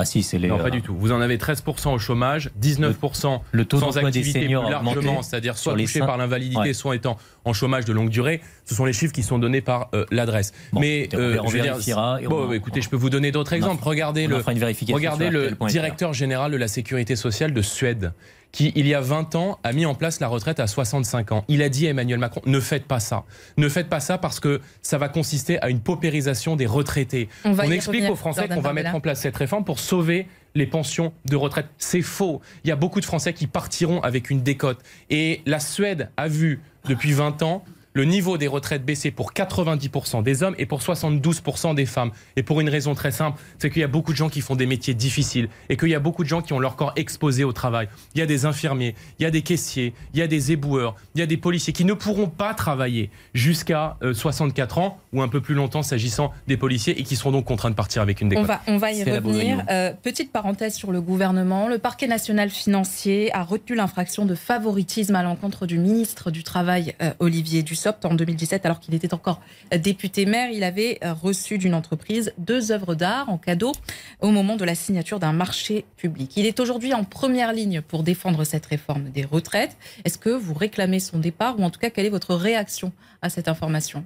[0.00, 0.48] Ah si, c'est les.
[0.48, 0.96] non euh, pas du tout.
[0.96, 5.56] Vous en avez 13% au chômage, 19% Le taux sans des activité plus largement, c'est-à-dire
[5.58, 6.72] soit touchés cinq- par l'invalidité, Ouais.
[6.72, 8.40] soit étant en chômage de longue durée.
[8.64, 10.52] Ce sont les chiffres qui sont donnés par euh, l'adresse.
[10.72, 13.52] Bon, Mais écoutez, on je veux dire, et bon, écoutez, je peux vous donner d'autres
[13.52, 13.82] exemples.
[13.84, 17.62] Regardez on le, fera une vérification regardez le directeur général de la sécurité sociale de
[17.62, 18.12] Suède,
[18.52, 21.44] qui il y a 20 ans a mis en place la retraite à 65 ans.
[21.48, 23.24] Il a dit à Emmanuel Macron ne faites pas ça,
[23.56, 27.28] ne faites pas ça parce que ça va consister à une paupérisation des retraités.
[27.44, 30.66] On y explique aux Français qu'on va mettre en place cette réforme pour sauver les
[30.66, 31.66] pensions de retraite.
[31.78, 32.40] C'est faux.
[32.64, 34.80] Il y a beaucoup de Français qui partiront avec une décote.
[35.08, 40.22] Et la Suède a vu depuis 20 ans le niveau des retraites baisser pour 90%
[40.22, 42.10] des hommes et pour 72% des femmes.
[42.36, 44.56] Et pour une raison très simple, c'est qu'il y a beaucoup de gens qui font
[44.56, 47.44] des métiers difficiles et qu'il y a beaucoup de gens qui ont leur corps exposé
[47.44, 47.88] au travail.
[48.14, 50.94] Il y a des infirmiers, il y a des caissiers, il y a des éboueurs,
[51.14, 55.22] il y a des policiers qui ne pourront pas travailler jusqu'à euh, 64 ans ou
[55.22, 58.20] un peu plus longtemps s'agissant des policiers et qui seront donc contraints de partir avec
[58.20, 58.46] une On décote.
[58.46, 59.64] va, on va y revenir.
[59.70, 61.68] Euh, petite parenthèse sur le gouvernement.
[61.68, 66.94] Le parquet national financier a retenu l'infraction de favoritisme à l'encontre du ministre du Travail,
[67.02, 69.40] euh, Olivier Dussopt, en 2017, alors qu'il était encore
[69.72, 70.50] euh, député maire.
[70.50, 73.72] Il avait euh, reçu d'une entreprise deux œuvres d'art en cadeau
[74.20, 76.32] au moment de la signature d'un marché public.
[76.36, 79.76] Il est aujourd'hui en première ligne pour défendre cette réforme des retraites.
[80.04, 83.30] Est-ce que vous réclamez son départ ou en tout cas, quelle est votre réaction à
[83.30, 84.04] cette information?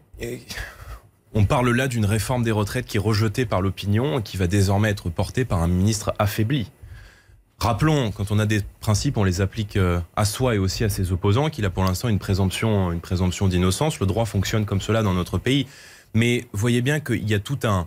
[1.34, 4.46] On parle là d'une réforme des retraites qui est rejetée par l'opinion et qui va
[4.46, 6.70] désormais être portée par un ministre affaibli.
[7.58, 10.88] Rappelons, quand on a des principes, on les applique euh, à soi et aussi à
[10.88, 14.00] ses opposants, qu'il a pour l'instant une présomption, une présomption d'innocence.
[14.00, 15.66] Le droit fonctionne comme cela dans notre pays.
[16.14, 17.86] Mais voyez bien qu'il y a tout un,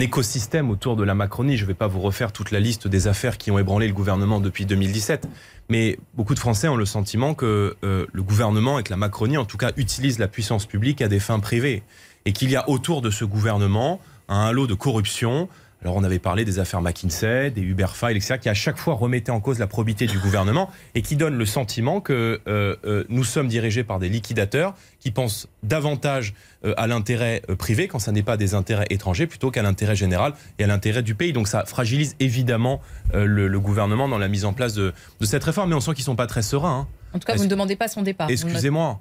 [0.00, 1.56] écosystème autour de la Macronie.
[1.56, 3.94] Je ne vais pas vous refaire toute la liste des affaires qui ont ébranlé le
[3.94, 5.26] gouvernement depuis 2017.
[5.70, 9.38] Mais beaucoup de Français ont le sentiment que euh, le gouvernement et que la Macronie,
[9.38, 11.82] en tout cas, utilisent la puissance publique à des fins privées.
[12.26, 15.48] Et qu'il y a autour de ce gouvernement un halo de corruption.
[15.86, 18.94] Alors on avait parlé des affaires McKinsey, des Uber Files, etc., qui à chaque fois
[18.94, 23.04] remettaient en cause la probité du gouvernement et qui donnent le sentiment que euh, euh,
[23.08, 28.10] nous sommes dirigés par des liquidateurs qui pensent davantage euh, à l'intérêt privé quand ça
[28.10, 31.32] n'est pas des intérêts étrangers plutôt qu'à l'intérêt général et à l'intérêt du pays.
[31.32, 32.80] Donc ça fragilise évidemment
[33.14, 35.68] le, le gouvernement dans la mise en place de, de cette réforme.
[35.70, 36.80] Mais on sent qu'ils sont pas très sereins.
[36.80, 36.88] hein.
[37.14, 38.26] En tout cas, vous ne demandez pas son départ.
[38.26, 38.98] Ne- Excusez-moi,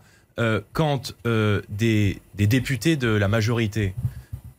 [0.74, 1.14] quand
[1.70, 3.96] des, des députés de la majorité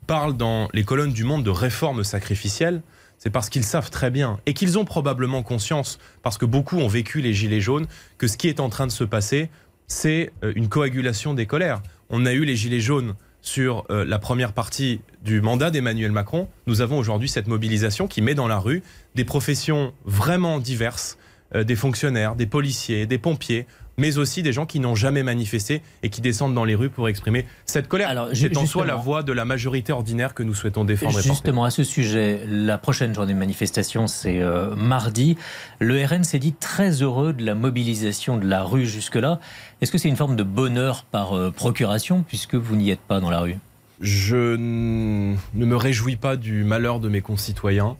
[0.06, 2.82] parlent dans les colonnes du monde de réformes sacrificielles,
[3.18, 6.88] c'est parce qu'ils savent très bien et qu'ils ont probablement conscience, parce que beaucoup ont
[6.88, 7.86] vécu les gilets jaunes,
[8.18, 9.50] que ce qui est en train de se passer,
[9.86, 11.82] c'est euh, une coagulation des colères.
[12.10, 16.48] On a eu les gilets jaunes sur euh, la première partie du mandat d'Emmanuel Macron.
[16.66, 18.82] Nous avons aujourd'hui cette mobilisation qui met dans la rue
[19.14, 21.16] des professions vraiment diverses,
[21.54, 23.66] euh, des fonctionnaires, des policiers, des pompiers,
[23.98, 27.08] mais aussi des gens qui n'ont jamais manifesté et qui descendent dans les rues pour
[27.08, 28.08] exprimer cette colère.
[28.08, 31.20] Alors, C'est en soi la voix de la majorité ordinaire que nous souhaitons défendre.
[31.20, 35.36] Justement, à ce sujet, la prochaine journée de manifestation, c'est euh, mardi.
[35.78, 39.40] Le RN s'est dit très heureux de la mobilisation de la rue jusque-là.
[39.80, 43.20] Est-ce que c'est une forme de bonheur par euh, procuration, puisque vous n'y êtes pas
[43.20, 43.56] dans la rue?
[44.00, 47.96] Je ne me réjouis pas du malheur de mes concitoyens.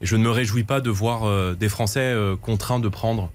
[0.00, 3.32] Et je ne me réjouis pas de voir euh, des Français contraints de prendre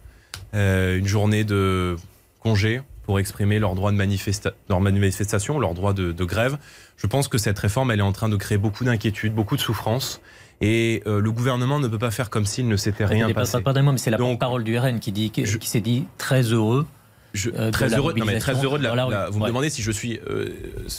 [0.53, 1.95] une journée de
[2.39, 6.57] congé pour exprimer leur droit de manifesta- leur manifestation, leur droit de, de grève.
[6.97, 9.61] Je pense que cette réforme, elle est en train de créer beaucoup d'inquiétudes, beaucoup de
[9.61, 10.21] souffrances.
[10.61, 13.61] Et euh, le gouvernement ne peut pas faire comme s'il ne s'était rien passé.
[13.61, 16.05] Pardonnez-moi, mais c'est la Donc, parole du RN qui, dit, qui, je- qui s'est dit
[16.17, 16.85] très heureux.
[17.33, 19.49] Je- euh, très heureux, non, mais très heureux de la, la vous me Ouais.
[19.49, 20.49] demandez si je suis euh,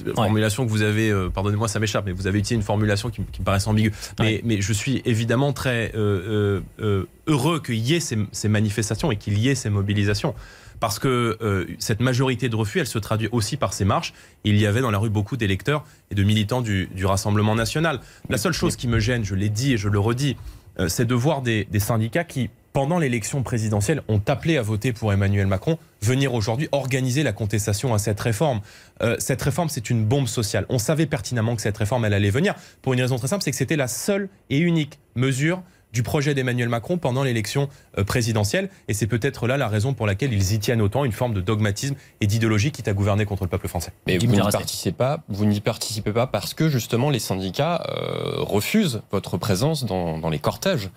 [0.07, 1.11] la formulation que vous avez.
[1.11, 3.67] euh, Pardonnez-moi, ça m'échappe, mais vous avez utilisé une formulation qui, me- qui me paraît
[3.67, 3.93] ambiguë.
[4.21, 4.41] Mais, Ouais.
[4.45, 9.11] mais je suis évidemment très euh, euh, euh, heureux qu'il y ait ces, ces manifestations
[9.11, 10.35] et qu'il y ait ces mobilisations.
[10.79, 14.15] Parce que euh, cette majorité de refus, elle se traduit aussi par ces marches.
[14.45, 18.01] Il y avait dans la rue beaucoup d'électeurs et de militants du, du Rassemblement national.
[18.31, 20.37] La seule chose qui me gêne, je l'ai dit et je le redis,
[20.79, 24.93] euh, c'est de voir des, des syndicats qui, pendant l'élection présidentielle, ont appelé à voter
[24.93, 28.61] pour Emmanuel Macron, venir aujourd'hui organiser la contestation à cette réforme.
[29.03, 30.67] Euh, cette réforme, c'est une bombe sociale.
[30.69, 33.51] On savait pertinemment que cette réforme, elle allait venir, pour une raison très simple, c'est
[33.51, 38.71] que c'était la seule et unique mesure du projet d'Emmanuel Macron pendant l'élection euh, présidentielle.
[38.89, 41.41] Et c'est peut-être là la raison pour laquelle ils y tiennent autant, une forme de
[41.41, 43.93] dogmatisme et d'idéologie qui t'a gouverné contre le peuple français.
[44.07, 48.37] Mais vous n'y participez pas, vous n'y participez pas parce que justement les syndicats euh,
[48.37, 50.91] refusent votre présence dans, dans les cortèges.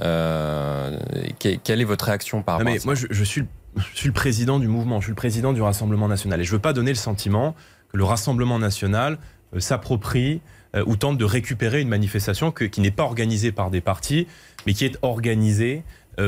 [0.00, 0.98] Euh,
[1.40, 3.40] que- quelle est votre réaction par Non, rapport mais à ça moi, je, je suis,
[3.42, 3.46] le-
[3.92, 6.40] je suis le président du mouvement, je suis le président du Rassemblement national.
[6.40, 7.54] Et je veux pas donner le sentiment
[7.92, 9.18] que le Rassemblement national
[9.54, 10.40] euh, s'approprie
[10.76, 14.26] euh, ou tente de récupérer une manifestation que- qui n'est pas organisée par des partis,
[14.66, 15.82] mais qui est organisée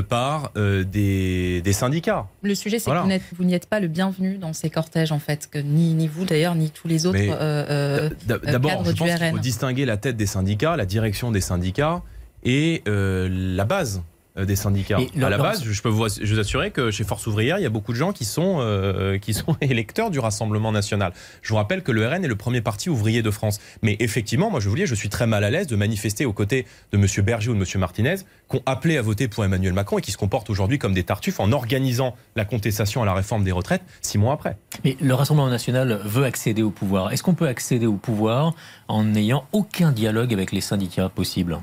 [0.08, 2.28] par euh, des, des syndicats.
[2.42, 3.18] Le sujet, c'est Voilà.
[3.18, 6.06] que vous n'y êtes pas le bienvenu dans ces cortèges, en fait, que ni, ni
[6.06, 7.18] vous d'ailleurs, ni tous les autres.
[7.20, 11.40] Euh, D'abord, je du pense qu'il faut distinguer la tête des syndicats, la direction des
[11.40, 12.02] syndicats
[12.44, 14.02] et euh, la base
[14.38, 14.98] euh, des syndicats.
[15.00, 17.62] Et à la base, je peux vous, je vous assurer que chez Force ouvrière, il
[17.62, 21.12] y a beaucoup de gens qui sont, euh, qui sont électeurs du Rassemblement national.
[21.42, 23.58] Je vous rappelle que le RN est le premier parti ouvrier de France.
[23.82, 26.32] Mais effectivement, moi je vous dis, je suis très mal à l'aise de manifester aux
[26.32, 27.06] côtés de M.
[27.24, 27.66] Berger ou de M.
[27.80, 28.16] Martinez,
[28.48, 31.04] qui ont appelé à voter pour Emmanuel Macron et qui se comportent aujourd'hui comme des
[31.04, 34.56] tartuffes en organisant la contestation à la réforme des retraites six mois après.
[34.84, 37.12] Mais le Rassemblement national veut accéder au pouvoir.
[37.12, 38.54] Est-ce qu'on peut accéder au pouvoir
[38.86, 41.58] en n'ayant aucun dialogue avec les syndicats possible?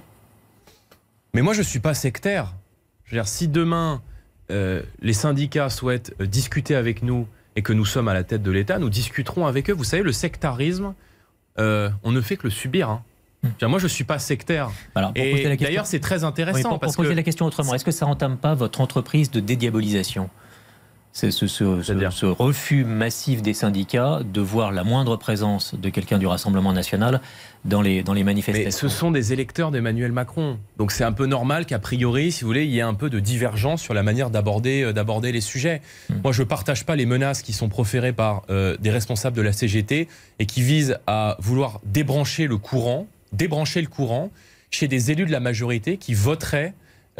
[1.33, 2.53] Mais moi, je ne suis pas sectaire.
[3.05, 4.01] Je veux dire, si demain,
[4.51, 8.43] euh, les syndicats souhaitent euh, discuter avec nous et que nous sommes à la tête
[8.43, 9.73] de l'État, nous discuterons avec eux.
[9.73, 10.93] Vous savez, le sectarisme,
[11.59, 12.89] euh, on ne fait que le subir.
[12.89, 13.03] hein.
[13.59, 14.71] Dire, moi, je ne suis pas sectaire.
[14.95, 17.45] Alors, pour Et d'ailleurs, c'est très Oui, intéressant pour, pour parce poser que la question
[17.45, 20.29] autrement, est-ce que ça entame pas votre entreprise de dédiabolisation?
[21.19, 25.73] C'est ce, ce- ce- C'est-à-dire ce refus massif des syndicats de voir la moindre présence
[25.73, 27.21] de quelqu'un du Rassemblement national
[27.65, 28.87] dans les, dans les mais manifestations.
[28.87, 30.59] ce sont des électeurs d'Emmanuel Macron.
[30.77, 33.09] Donc c'est un peu normal qu'a priori, si vous voulez, il y ait un peu
[33.09, 35.81] de divergence sur la manière d'aborder euh, les sujets.
[36.11, 36.17] Hmm.
[36.23, 39.41] Moi, je ne partage pas les menaces qui sont proférées par euh, des responsables de
[39.41, 44.29] la CGT et qui visent à vouloir débrancher le courant, débrancher le courant
[44.69, 46.75] chez des élus de la majorité qui voteraient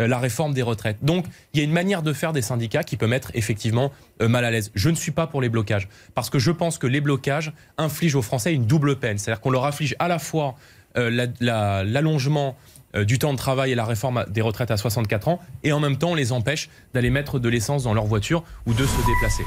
[0.06, 0.98] la réforme des retraites.
[1.02, 4.28] Donc, il y a une manière de faire des syndicats qui peut mettre effectivement euh,
[4.28, 4.70] mal à l'aise.
[4.76, 8.16] Je ne suis pas pour les blocages, parce que je pense que les blocages infligent
[8.18, 9.18] aux Français une double peine.
[9.18, 10.56] C'est-à-dire qu'on leur inflige à la fois
[10.98, 12.56] euh, la- la- l'allongement
[12.96, 15.80] euh, du temps de travail et la réforme des retraites à 64 ans, et en
[15.80, 18.98] même temps on les empêche d'aller mettre de l'essence dans leur voiture ou de se
[19.06, 19.44] déplacer.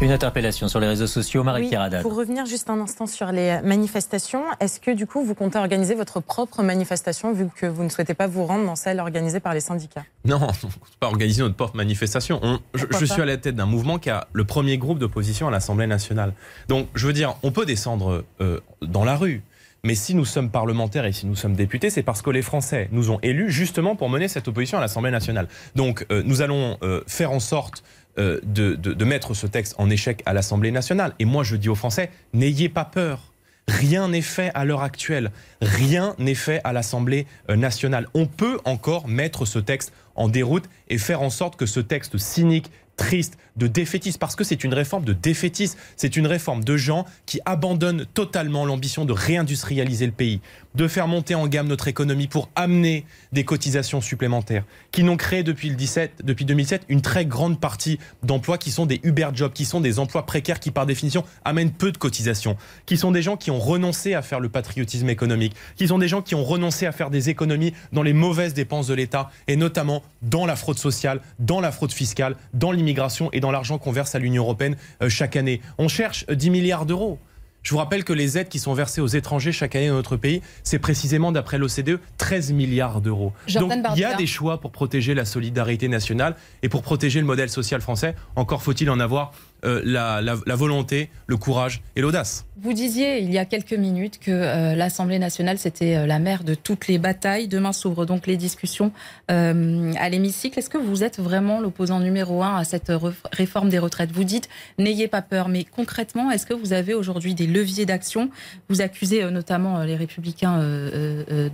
[0.00, 2.02] Une interpellation sur les réseaux sociaux, Marie Oui, Pierre Haddad.
[2.02, 5.94] pour revenir juste un instant sur les manifestations, est-ce que du coup vous comptez organiser
[5.94, 9.54] votre propre manifestation vu que vous ne souhaitez pas vous rendre dans celle organisée par
[9.54, 10.04] les syndicats?
[10.26, 12.38] Non, on ne pas organiser notre propre manifestation.
[12.42, 15.50] On- je suis à la tête d'un mouvement qui a le premier groupe d'opposition à
[15.50, 16.34] l'Assemblée nationale.
[16.68, 19.42] Donc, je veux dire, on peut descendre euh, dans la rue.
[19.86, 22.88] Mais si nous sommes parlementaires et si nous sommes députés, c'est parce que les Français
[22.90, 25.46] nous ont élus justement pour mener cette opposition à l'Assemblée nationale.
[25.76, 29.74] Donc, euh, nous allons euh, faire en sorte euh, de, de- de mettre ce texte
[29.78, 31.14] en échec à l'Assemblée nationale.
[31.18, 33.32] Et moi, je dis aux Français, n'ayez pas peur.
[33.66, 35.32] Rien n'est fait à l'heure actuelle.
[35.62, 38.08] Rien n'est fait à l'Assemblée euh, nationale.
[38.12, 42.18] On peut encore mettre ce texte en déroute et faire en sorte que ce texte
[42.18, 46.76] cynique, triste, de défaitisme, parce que c'est une réforme de défaitisme, c'est une réforme de
[46.76, 50.40] gens qui abandonnent totalement l'ambition de réindustrialiser le pays,
[50.74, 55.42] de faire monter en gamme notre économie pour amener des cotisations supplémentaires, qui n'ont créé
[55.44, 59.52] depuis, le 17, depuis 2007 une très grande partie d'emplois qui sont des Uber Jobs,
[59.52, 63.22] qui sont des emplois précaires qui par définition amènent peu de cotisations, qui sont des
[63.22, 66.44] gens qui ont renoncé à faire le patriotisme économique, qui sont des gens qui ont
[66.44, 70.56] renoncé à faire des économies dans les mauvaises dépenses de l'État et notamment dans la
[70.56, 72.83] fraude sociale, dans la fraude fiscale, dans l'immigration
[73.32, 75.60] et dans l'argent qu'on verse à l'Union européenne euh, chaque année.
[75.78, 77.18] On cherche 10 milliards d'euros.
[77.62, 80.18] Je vous rappelle que les aides qui sont versées aux étrangers chaque année dans notre
[80.18, 83.32] pays, c'est précisément d'après l'OCDE 13 milliards d'euros.
[83.54, 87.26] Donc il y a des choix pour protéger la solidarité nationale et pour protéger le
[87.26, 88.14] modèle social français.
[88.36, 89.32] Encore faut-il en avoir
[89.64, 92.44] euh, la, la, volonté, le courage et l'audace.
[92.56, 96.44] Vous disiez il y a quelques minutes que euh, l'Assemblée nationale, c'était euh, la mère
[96.44, 97.48] de toutes les batailles.
[97.48, 98.92] Demain s'ouvrent donc les discussions
[99.28, 100.58] à l'hémicycle.
[100.58, 102.92] Est-ce que vous êtes vraiment l'opposant numéro un à cette
[103.32, 104.12] réforme des retraites?
[104.12, 108.30] Vous dites n'ayez pas peur, mais concrètement, est-ce que vous avez aujourd'hui des leviers d'action?
[108.68, 110.60] Vous accusez notamment les républicains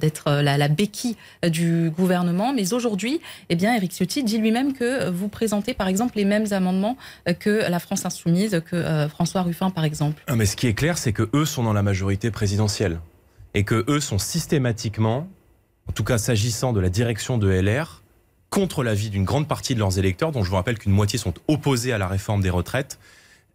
[0.00, 5.28] d'être la, béquille du gouvernement, mais aujourd'hui, eh bien, Eric Ciotti dit lui-même que vous
[5.28, 6.96] présentez par exemple les mêmes amendements
[7.38, 10.22] que la France insoumise que euh, François Ruffin, par exemple.
[10.34, 13.00] mais ce qui est clair, c'est que eux sont dans la majorité présidentielle
[13.54, 15.28] et que eux sont systématiquement,
[15.88, 18.02] en tout cas s'agissant de la direction de LR,
[18.50, 21.34] contre l'avis d'une grande partie de leurs électeurs, dont je vous rappelle qu'une moitié sont
[21.48, 22.98] opposés à la réforme des retraites.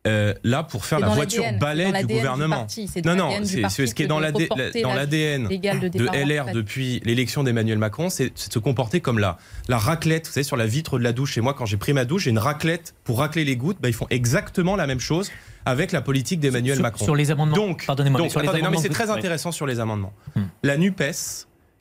[0.08, 2.68] Euh, là pour faire la voiture balai du gouvernement.
[3.06, 8.26] non, non, c'est ce qui est dans l'ADN de, LR depuis l'élection d'Emmanuel Macron, c'est
[8.26, 9.38] de se comporter comme la,
[9.68, 11.38] la raclette, vous savez, sur la vitre de la douche.
[11.38, 13.78] Et moi, quand j'ai pris ma douche, j'ai une raclette pour racler les gouttes.
[13.82, 15.32] Bah, ils font exactement la même chose
[15.66, 17.06] avec la politique d'Emmanuel Macron.
[17.06, 17.56] Sur les amendements.
[17.56, 18.22] Donc, pardonnez-moi.
[18.22, 20.14] non, mais c'est très intéressant sur les amendements.
[20.36, 20.44] Hmm.
[20.64, 21.04] La Nupes,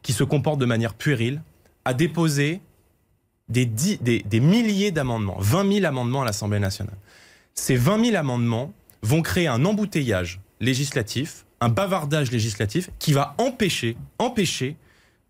[0.03, 1.43] qui se comporte de manière puérile,
[1.85, 2.61] a déposé
[3.49, 6.97] des, des, des milliers d'amendements, 20 000 amendements à l'Assemblée nationale.
[7.55, 13.97] Ces 20 000 amendements vont créer un embouteillage législatif, un bavardage législatif qui va empêcher,
[14.19, 14.77] empêcher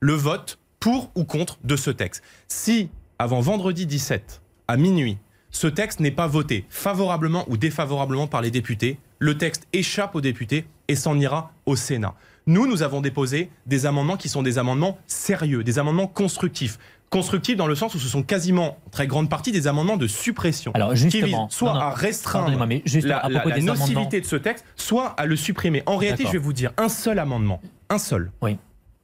[0.00, 2.22] le vote pour ou contre de ce texte.
[2.48, 5.18] Si, avant vendredi 17, à minuit,
[5.50, 10.20] ce texte n'est pas voté favorablement ou défavorablement par les députés, le texte échappe aux
[10.22, 12.14] députés et s'en ira au Sénat.
[12.46, 16.78] Nous, nous avons déposé des amendements qui sont des amendements sérieux, des amendements constructifs
[17.14, 20.09] constructifs dans le sens où ce sont quasiment, en très grande partie, des amendements de
[20.09, 20.72] suppression.
[20.74, 22.66] Alors justement, qui soit à restreindre
[23.05, 25.85] la, nocivité de ce texte, soit à le supprimer.
[25.87, 28.59] En réalité, je vais vous dire, un seul amendement, un seul, oui.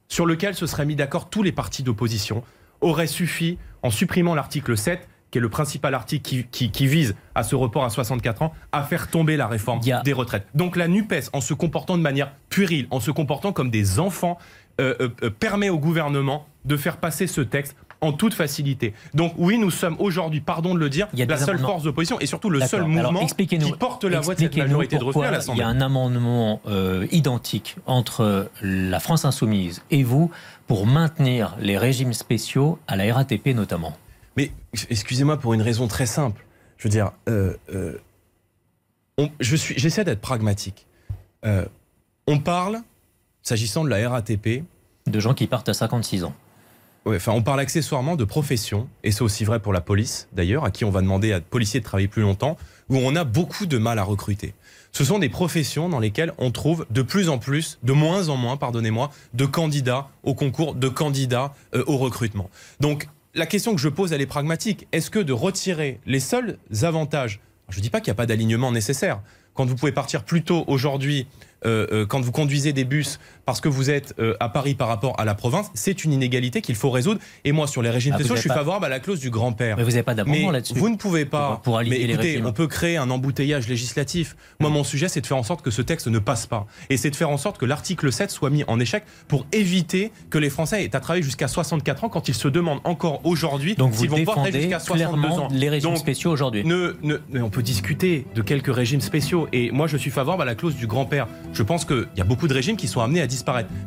[0.09, 2.43] sur lequel se seraient mis d'accord tous les partis d'opposition,
[2.81, 7.55] aurait suffi, en supprimant l'article 7, qui est le principal article qui, vise à ce
[7.55, 10.45] report à 64 ans, à faire tomber la réforme des retraites.
[10.53, 14.37] Donc la NUPES, en se comportant de manière puérile, en se comportant comme des enfants,
[14.81, 18.93] euh, euh, euh, permet au gouvernement de faire passer ce texte en toute facilité.
[19.13, 22.49] Donc oui, nous sommes aujourd'hui, pardon de le dire, la seule force d'opposition et surtout
[22.49, 25.61] le seul mouvement qui porte la voix de cette majorité de refus à l'Assemblée.
[25.61, 30.31] Il y a un amendement euh, identique entre la France insoumise et vous
[30.65, 33.95] pour maintenir les régimes spéciaux à la RATP notamment.
[34.35, 34.51] Mais
[34.89, 36.43] excusez-moi pour une raison très simple.
[36.77, 37.99] Je veux dire, euh, euh,
[39.39, 40.87] je suis, j'essaie d'être pragmatique.
[41.43, 42.79] on parle,
[43.43, 44.63] s'agissant de la RATP,
[45.05, 46.33] de gens qui partent à 56 ans
[47.05, 50.71] enfin, on parle accessoirement de profession, et c'est aussi vrai pour la police d'ailleurs, à
[50.71, 52.57] qui on va demander à policiers de travailler plus longtemps,
[52.89, 54.53] où on a beaucoup de mal à recruter.
[54.91, 58.35] Ce sont des professions dans lesquelles on trouve de plus en plus, de moins en
[58.35, 62.49] moins, pardonnez-moi, de candidats au concours, de candidats euh, au recrutement.
[62.79, 64.87] Donc la question que je pose, elle est pragmatique.
[64.91, 68.25] Est-ce que de retirer les seuls avantages, je ne dis pas qu'il n'y a pas
[68.25, 69.21] d'alignement nécessaire,
[69.53, 71.27] quand vous pouvez partir plus tôt aujourd'hui
[71.65, 74.87] euh, euh, quand vous conduisez des bus parce que vous êtes euh, à Paris par
[74.87, 77.19] rapport à la province, c'est une inégalité qu'il faut résoudre.
[77.45, 79.77] Et moi, sur les régimes ah, spéciaux, je suis favorable à la clause du grand-père.
[79.77, 80.73] Mais vous n'avez pas d'amendement là-dessus.
[80.75, 81.61] Vous ne pouvez pas.
[81.63, 84.35] Pour, mais écoutez, on peut créer un embouteillage législatif.
[84.59, 86.67] Moi, mon sujet, c'est de faire en sorte que ce texte ne passe pas.
[86.89, 90.11] Et c'est de faire en sorte que l'article 7 soit mis en échec pour éviter
[90.29, 93.75] que les Français aient à travailler jusqu'à 64 ans quand ils se demandent encore aujourd'hui
[93.93, 95.47] s'ils vont pouvoir travailler jusqu'à 62 ans.
[95.51, 96.63] les régimes spéciaux aujourd'hui.
[96.63, 99.47] Ne, ne, on peut discuter de quelques régimes spéciaux.
[99.53, 101.27] Et moi, je suis favorable à la clause du grand-père.
[101.53, 103.27] Je pense qu'il y a beaucoup de régimes qui sont amenés à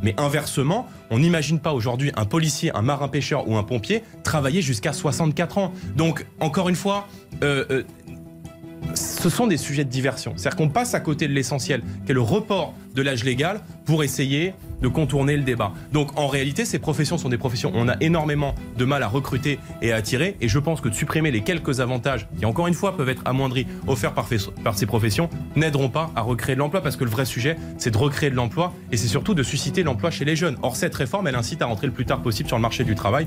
[0.02, 4.92] Mais inversement, on n'imagine pas aujourd'hui un policier, un marin-pêcheur ou un pompier travailler jusqu'à
[4.92, 5.72] 64 ans.
[5.96, 7.06] Donc, encore une fois,
[7.42, 7.82] euh, euh,
[9.24, 10.34] ce sont des sujets de diversion.
[10.36, 14.04] C'est-à-dire qu'on passe à côté de l'essentiel, qui est le report de l'âge légal, pour
[14.04, 15.72] essayer de contourner le débat.
[15.94, 19.58] Donc en réalité, ces professions sont des professions on a énormément de mal à recruter
[19.80, 20.36] et à attirer.
[20.42, 23.22] Et je pense que de supprimer les quelques avantages qui, encore une fois, peuvent être
[23.24, 24.28] amoindris, offerts par,
[24.62, 26.82] par ces professions, n'aideront pas à recréer de l'emploi.
[26.82, 29.84] Parce que le vrai sujet, c'est de recréer de l'emploi et c'est surtout de susciter
[29.84, 30.58] l'emploi chez les jeunes.
[30.60, 32.94] Or, cette réforme, elle incite à rentrer le plus tard possible sur le marché du
[32.94, 33.26] travail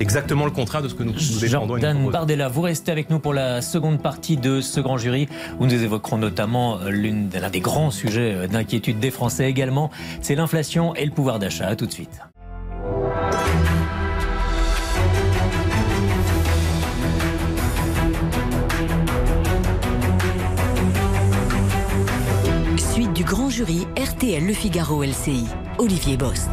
[0.00, 1.78] exactement le contraire de ce que nous, nous défendons.
[1.78, 5.28] Dan Bardella, vous restez avec nous pour la seconde partie de ce grand jury
[5.58, 10.34] où nous évoquerons notamment euh, l'un des grands sujets euh, d'inquiétude des Français également, c'est
[10.34, 11.74] l'inflation et le pouvoir d'achat.
[11.76, 12.20] tout de suite.
[22.92, 25.44] Suite du grand jury RTL Le Figaro LCI.
[25.78, 26.50] Olivier Bost.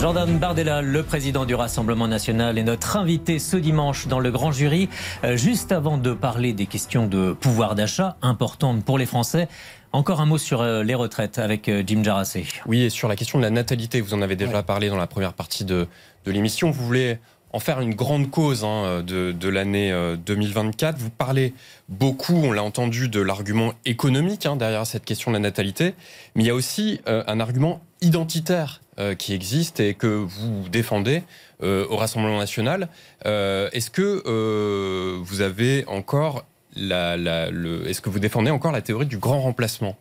[0.00, 4.50] Jordan Bardella, le président du Rassemblement national, est notre invité ce dimanche dans le grand
[4.50, 4.88] jury.
[5.22, 9.48] Euh, juste avant de parler des questions de pouvoir d'achat importantes pour les Français,
[9.92, 12.46] encore un mot sur euh, les retraites avec euh, Jim Jarassé.
[12.66, 15.06] Oui, et sur la question de la natalité, vous en avez déjà parlé dans la
[15.06, 15.86] première partie de,
[16.24, 16.70] de l'émission.
[16.70, 17.18] Vous voulez
[17.52, 19.94] en faire une grande cause hein, de, de l'année
[20.26, 20.98] 2024.
[20.98, 21.54] Vous parlez
[21.88, 25.94] beaucoup, on l'a entendu, de l'argument économique hein, derrière cette question de la natalité,
[26.34, 31.22] mais il y a aussi un argument identitaire euh, qui existe et que vous défendez
[31.62, 32.90] euh, au Rassemblement national.
[33.24, 36.44] Euh, est-ce que vous avez encore
[36.76, 37.16] la,
[37.86, 39.96] est-ce que vous défendez encore la théorie du grand remplacement?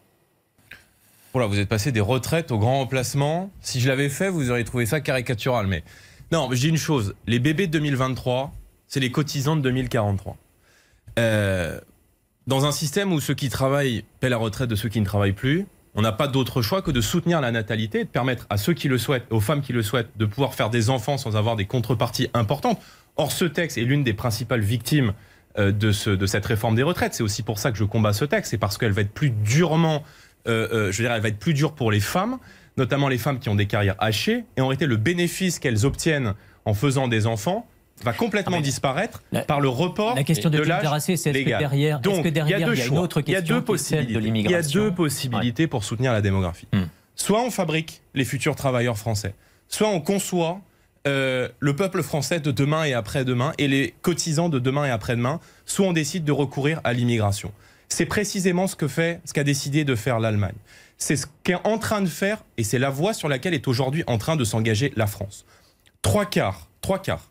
[1.32, 3.50] Voilà, vous êtes passé des retraites au grand remplacement.
[3.62, 5.68] Si je l'avais fait, vous auriez trouvé ça caricatural.
[5.68, 5.86] Mais
[6.34, 8.52] non, je dis une chose les bébés de 2023,
[8.90, 10.36] c'est les cotisants de 2043.
[11.16, 15.32] dans un système où ceux qui travaillent paient la retraite de ceux qui ne travaillent
[15.32, 18.74] plus, on n'a pas d'autre choix que de soutenir la natalité, de permettre à ceux
[18.74, 21.56] qui le souhaitent, aux femmes qui le souhaitent, de pouvoir faire des enfants sans avoir
[21.56, 22.82] des contreparties importantes.
[23.18, 25.14] Or, ce texte est l'une des principales victimes
[25.58, 27.14] euh, de, ce, de cette réforme des retraites.
[27.14, 29.32] C'est aussi pour ça que je combats ce texte, c'est parce qu'elle va être plus
[29.32, 30.04] durement,
[30.48, 32.38] euh, euh, je veux dire, elle va être plus dure pour les femmes,
[32.78, 34.46] notamment les femmes qui ont des carrières hachées.
[34.56, 37.68] Et en réalité, le bénéfice qu'elles obtiennent en faisant des enfants
[38.04, 42.00] va complètement ah, disparaître par le report la question de, de l'âge est-ce que derrière,
[42.00, 43.52] Donc, que derrière il y a, deux il y a une autre question il y
[43.52, 44.14] a deux possibilités.
[44.14, 46.68] de l'immigration Il y a deux possibilités pour soutenir la démographie.
[46.74, 46.84] Hmm.
[47.16, 49.36] Soit on fabrique les futurs travailleurs français,
[49.68, 50.62] soit on conçoit
[51.08, 55.40] euh, le peuple français de demain et après-demain et les cotisants de demain et après-demain,
[55.66, 57.52] soit on décide de recourir à l'immigration.
[57.90, 60.56] C'est précisément ce que fait, ce qu'a décidé de faire l'Allemagne.
[60.98, 64.04] C'est ce qu'est en train de faire et c'est la voie sur laquelle est aujourd'hui
[64.06, 65.46] en train de s'engager la France.
[66.04, 67.31] Trois quarts, trois quarts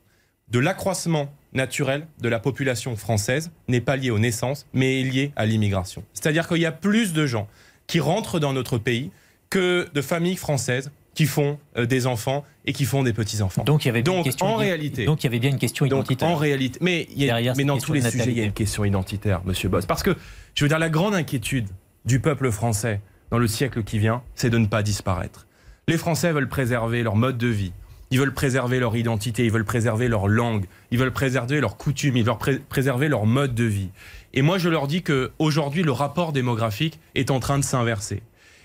[0.50, 5.32] de l'accroissement naturel de la population française n'est pas lié aux naissances, mais est lié
[5.36, 6.04] à l'immigration.
[6.12, 7.48] C'est-à-dire qu'il y a plus de gens
[7.86, 9.10] qui rentrent dans notre pays
[9.48, 13.64] que de familles françaises qui font euh, des enfants et qui font des petits enfants.
[13.64, 15.58] Donc il y avait donc, une question en réalité, donc il y avait bien une
[15.58, 16.28] question identitaire.
[16.28, 18.52] en réalité, mais, il y a, mais dans tous les sujets, il y a une
[18.52, 20.16] question identitaire, Monsieur Boss, parce que
[20.54, 21.66] je veux dire la grande inquiétude
[22.04, 25.46] du peuple français dans le siècle qui vient, c'est de ne pas disparaître.
[25.88, 27.72] Les Français veulent préserver leur mode de vie,
[28.11, 32.16] ils veulent préserver leur identité, ils veulent préserver leur langue, ils veulent préserver leurs coutumes,
[32.16, 33.90] ils veulent préserver leur mode de vie.
[34.35, 38.23] Et moi, je leur dis que aujourd'hui, le rapport démographique est en train de s'inverser.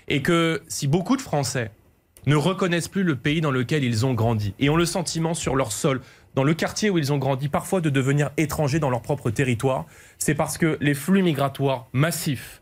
[0.08, 1.70] Et que si beaucoup de Français
[2.26, 5.54] ne reconnaissent plus le pays dans lequel ils ont grandi et ont le sentiment sur
[5.54, 6.00] leur sol,
[6.34, 9.86] dans le quartier où ils ont grandi, parfois de devenir étrangers dans leur propre territoire,
[10.18, 12.60] c'est parce que les flux migratoires massifs,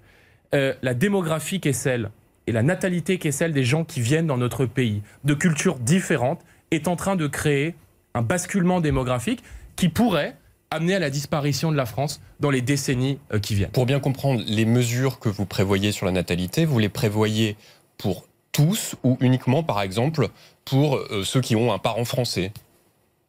[0.55, 2.11] euh, la démographie qui est celle
[2.47, 5.79] et la natalité qui est celle des gens qui viennent dans notre pays, de cultures
[5.79, 7.75] différentes, est en train de créer
[8.15, 9.43] un basculement démographique
[9.77, 10.37] qui pourrait
[10.71, 13.71] amener à la disparition de la France dans les décennies euh, qui viennent.
[13.71, 17.57] Pour bien comprendre les mesures que vous prévoyez sur la natalité, vous les prévoyez
[17.97, 20.29] pour tous ou uniquement, par exemple,
[20.65, 22.53] pour euh, ceux qui ont un parent français?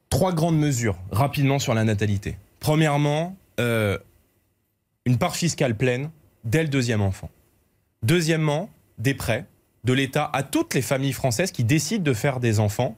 [0.09, 2.37] Trois grandes mesures rapidement sur la natalité.
[2.59, 3.97] Premièrement, euh,
[5.05, 6.09] une part fiscale pleine
[6.43, 7.29] dès le deuxième enfant.
[8.03, 9.45] Deuxièmement, des prêts
[9.83, 12.95] de l'État à toutes les familles françaises qui décident de faire des enfants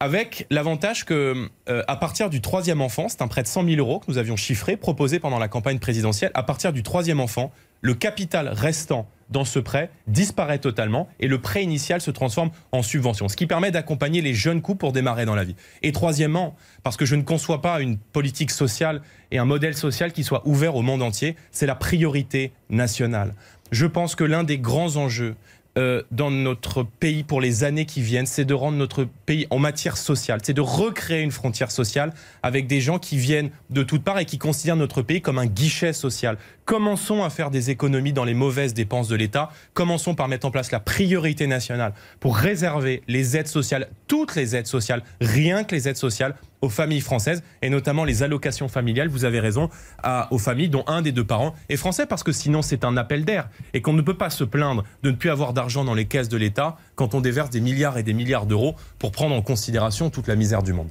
[0.00, 3.76] avec l'avantage que, euh, à partir du troisième enfant, c'est un prêt de 100 000
[3.78, 6.30] euros que nous avions chiffré, proposé pendant la campagne présidentielle.
[6.34, 11.40] À partir du troisième enfant, le capital restant dans ce prêt disparaît totalement et le
[11.40, 15.26] prêt initial se transforme en subvention, ce qui permet d'accompagner les jeunes couples pour démarrer
[15.26, 15.54] dans la vie.
[15.82, 20.12] Et troisièmement, parce que je ne conçois pas une politique sociale et un modèle social
[20.12, 23.34] qui soit ouvert au monde entier, c'est la priorité nationale.
[23.70, 25.36] Je pense que l'un des grands enjeux
[25.78, 29.60] euh, dans notre pays pour les années qui viennent, c'est de rendre notre pays en
[29.60, 32.12] matière sociale, c'est de recréer une frontière sociale
[32.42, 35.46] avec des gens qui viennent de toutes parts et qui considèrent notre pays comme un
[35.46, 36.36] guichet social.
[36.64, 39.50] Commençons à faire des économies dans les mauvaises dépenses de l'État.
[39.72, 44.56] Commençons par mettre en place la priorité nationale pour réserver les aides sociales, toutes les
[44.56, 49.08] aides sociales, rien que les aides sociales, aux familles françaises et notamment les allocations familiales,
[49.08, 49.68] vous avez raison,
[50.02, 52.96] à, aux familles dont un des deux parents est français parce que sinon c'est un
[52.96, 55.94] appel d'air et qu'on ne peut pas se plaindre de ne plus avoir d'argent dans
[55.94, 59.34] les caisses de l'État quand on déverse des milliards et des milliards d'euros pour prendre
[59.34, 60.88] en considération toute la misère du monde.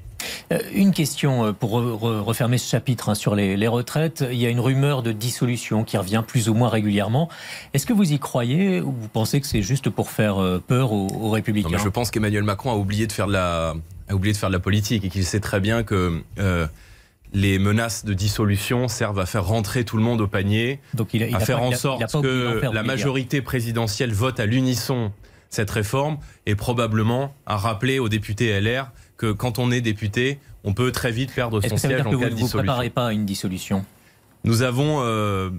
[0.52, 4.24] Euh, une question euh, pour refermer ce chapitre hein, sur les, retraites.
[4.30, 7.30] Il y a une rumeur de dissolution qui revient plus ou moins régulièrement.
[7.74, 10.94] Est-ce que vous y croyez ou vous pensez que c'est juste pour faire euh, peur
[10.94, 11.78] aux, républicains?
[11.78, 13.74] Je pense qu'Emmanuel Macron a oublié de faire de la,
[14.08, 16.22] a oublié de faire de la politique et qu'il sait très bien que
[17.34, 21.24] les menaces de dissolution servent à faire rentrer tout le monde au panier, Donc il
[21.36, 25.12] à faire en sorte que la majorité présidentielle vote à l'unisson
[25.50, 30.74] cette réforme et probablement à rappeler aux députés LR que quand on est député, on
[30.74, 32.48] peut très vite perdre son siège en cas de dissolution.
[32.48, 33.86] Vous ne préparez pas une dissolution?
[34.44, 35.50] Nous avons euh,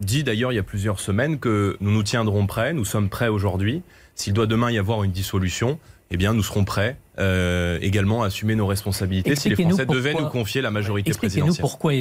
[0.00, 3.28] dit d'ailleurs il y a plusieurs semaines que nous nous tiendrons prêts, nous sommes prêts
[3.28, 3.82] aujourd'hui.
[4.14, 5.78] S'il doit demain y avoir une dissolution,
[6.10, 10.28] eh bien, nous serons prêts euh, également assumer nos responsabilités si les Français devaient nous
[10.28, 11.92] confier la majorité Expliquez-nous pourquoi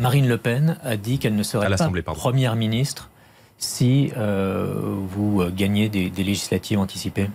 [0.00, 1.68] Marine Le Pen a dit qu'elle ne serait
[2.02, 3.10] pas première ministre
[3.58, 4.74] si euh,
[5.08, 7.28] vous gagnez des, des législatives anticipées.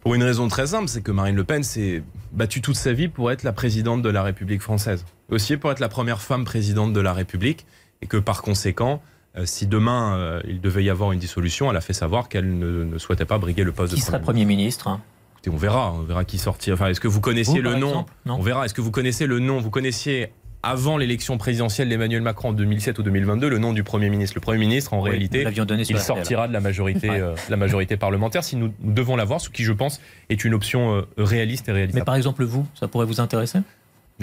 [0.00, 3.08] Pour une raison très simple, c'est que Marine Le Pen s'est battue toute sa vie
[3.08, 5.04] pour être la présidente de la République française.
[5.30, 7.66] Aussi pour être la première femme présidente de la République
[8.02, 9.00] et que par conséquent,
[9.36, 12.58] euh, si demain euh, il devait y avoir une dissolution, elle a fait savoir qu'elle
[12.58, 15.00] ne, souhaitait pas briguer le poste qui de serait Premier ministre hein
[15.42, 16.74] Écoutez, on verra, on verra qui sortir.
[16.74, 18.64] Enfin, est-ce que vous connaissiez le nom On verra.
[18.64, 19.58] Est-ce que vous connaissez le nom?
[19.58, 20.28] Vous connaissiez
[20.62, 24.36] avant l'élection présidentielle d'Emmanuel Macron en 2007 ou 2022 le nom du Premier ministre?
[24.36, 25.44] Le Premier ministre, en réalité,
[25.88, 29.64] il sortira de la majorité, euh, la majorité parlementaire si nous, devons l'avoir, ce qui,
[29.64, 31.98] je pense, est une option réaliste et réaliste.
[31.98, 33.58] Mais par exemple, vous, ça pourrait vous intéresser?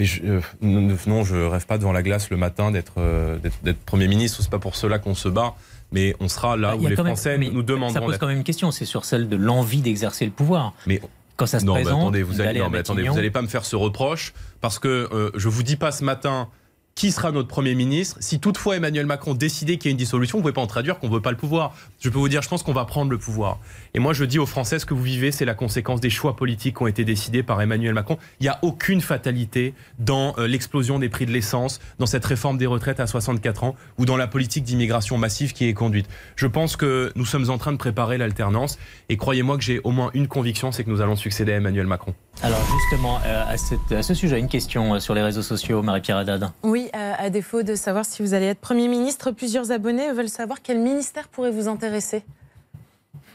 [0.00, 3.38] Mais je, euh, non, je rêve pas devant la glace le matin d'être euh,
[3.84, 4.40] Premier ministre.
[4.40, 5.54] C'est pas pour cela qu'on se bat.
[5.92, 7.94] Mais on sera là bah, où les Français nous demanderont.
[7.94, 8.70] Ça pose quand même une question.
[8.70, 10.72] C'est sur celle de l'envie d'exercer le pouvoir.
[10.86, 11.00] Mais
[11.36, 13.48] quand ça se non, présente, attendez, vous allez, non, mais attendez, vous n'allez pas me
[13.48, 16.48] faire ce reproche parce que euh, je vous dis pas ce matin
[16.94, 18.16] qui sera notre Premier ministre.
[18.20, 20.66] Si toutefois Emmanuel Macron décidait qu'il y a une dissolution, vous ne pouvez pas en
[20.66, 21.74] traduire qu'on ne veut pas le pouvoir.
[22.00, 23.58] Je peux vous dire, je pense qu'on va prendre le pouvoir.
[23.94, 26.36] Et moi, je dis aux Français, ce que vous vivez, c'est la conséquence des choix
[26.36, 28.18] politiques qui ont été décidés par Emmanuel Macron.
[28.40, 32.58] Il n'y a aucune fatalité dans euh, l'explosion des prix de l'essence, dans cette réforme
[32.58, 36.06] des retraites à 64 ans ou dans la politique d'immigration massive qui est conduite.
[36.36, 38.78] Je pense que nous sommes en train de préparer l'alternance.
[39.08, 41.86] Et croyez-moi que j'ai au moins une conviction, c'est que nous allons succéder à Emmanuel
[41.86, 42.14] Macron.
[42.42, 43.52] Alors justement, euh, à,
[43.96, 46.50] à ce sujet, une question euh, sur les réseaux sociaux, Marie-Pierre Haddad.
[46.62, 50.62] Oui, à défaut de savoir si vous allez être Premier ministre, plusieurs abonnés veulent savoir
[50.62, 52.24] quel ministère pourrait vous intéresser.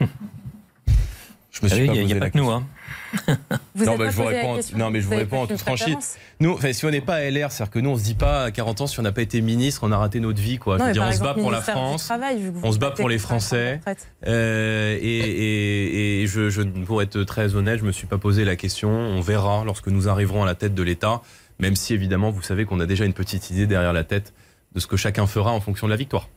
[0.00, 2.50] Je me suis ah il n'y a, pas que nous.
[2.50, 2.64] Hein.
[3.74, 6.16] Vous non, bah, je vous réponds, non, mais je vous réponds en toute franchise.
[6.40, 8.44] Nous, enfin, si on n'est pas à LR, c'est-à-dire que nous, on se dit pas
[8.44, 10.58] à 40 ans, si on n'a pas été ministre, on a raté notre vie.
[10.58, 10.78] Quoi.
[10.78, 12.10] Non, dire, on se bat pour la France,
[12.62, 13.80] on se bat pour les Français.
[14.26, 18.56] Euh, et, et, je, je, pour être très honnête, je me suis pas posé la
[18.56, 18.88] question.
[18.90, 21.20] On verra lorsque nous arriverons à la tête de l'État
[21.58, 24.32] même si évidemment vous savez qu'on a déjà une petite idée derrière la tête
[24.74, 26.28] de ce que chacun fera en fonction de la victoire.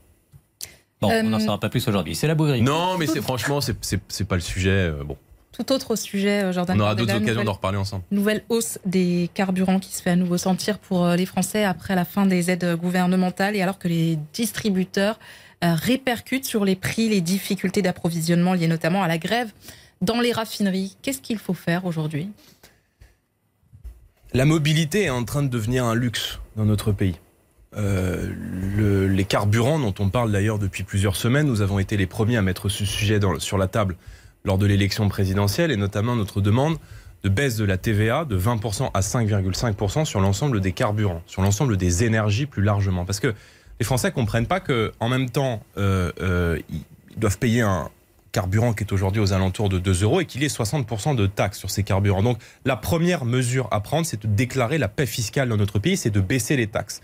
[1.01, 2.15] Bon, on n'en euh, saura pas plus aujourd'hui.
[2.15, 2.61] C'est la bouillerie.
[2.61, 4.69] Non, mais c'est franchement, c'est pas le sujet.
[4.69, 5.17] Euh, bon.
[5.51, 6.77] Tout autre sujet, euh, Jordan.
[6.77, 8.03] On aura d'autres occasions d'en reparler ensemble.
[8.11, 12.05] Nouvelle hausse des carburants qui se fait à nouveau sentir pour les Français après la
[12.05, 15.19] fin des aides gouvernementales et alors que les distributeurs
[15.61, 19.51] répercutent sur les prix les difficultés d'approvisionnement liées notamment à la grève
[20.01, 20.95] dans les raffineries.
[21.01, 22.29] Qu'est-ce qu'il faut faire aujourd'hui?
[24.33, 27.15] La mobilité est en train de devenir un luxe dans notre pays.
[27.75, 32.37] Euh, les carburants, dont on parle d'ailleurs depuis plusieurs semaines, nous avons été les premiers
[32.37, 33.95] à mettre ce sujet sur la table
[34.49, 36.77] lors de l'élection présidentielle et notamment notre demande
[37.23, 41.77] de baisse de la TVA de 20% à 5,5% sur l'ensemble des carburants, sur l'ensemble
[41.77, 43.05] des énergies plus largement.
[43.05, 43.35] Parce que
[43.79, 47.91] les Français comprennent pas qu'en même temps, euh, euh, ils doivent payer un,
[48.31, 51.27] carburant qui est aujourd'hui aux alentours de 2 euros et qu'il y ait 60% de
[51.27, 52.23] taxes sur ces carburants.
[52.23, 55.95] Donc la première mesure à prendre, c'est de déclarer la paix fiscale dans notre pays,
[55.95, 57.01] c'est de baisser les taxes.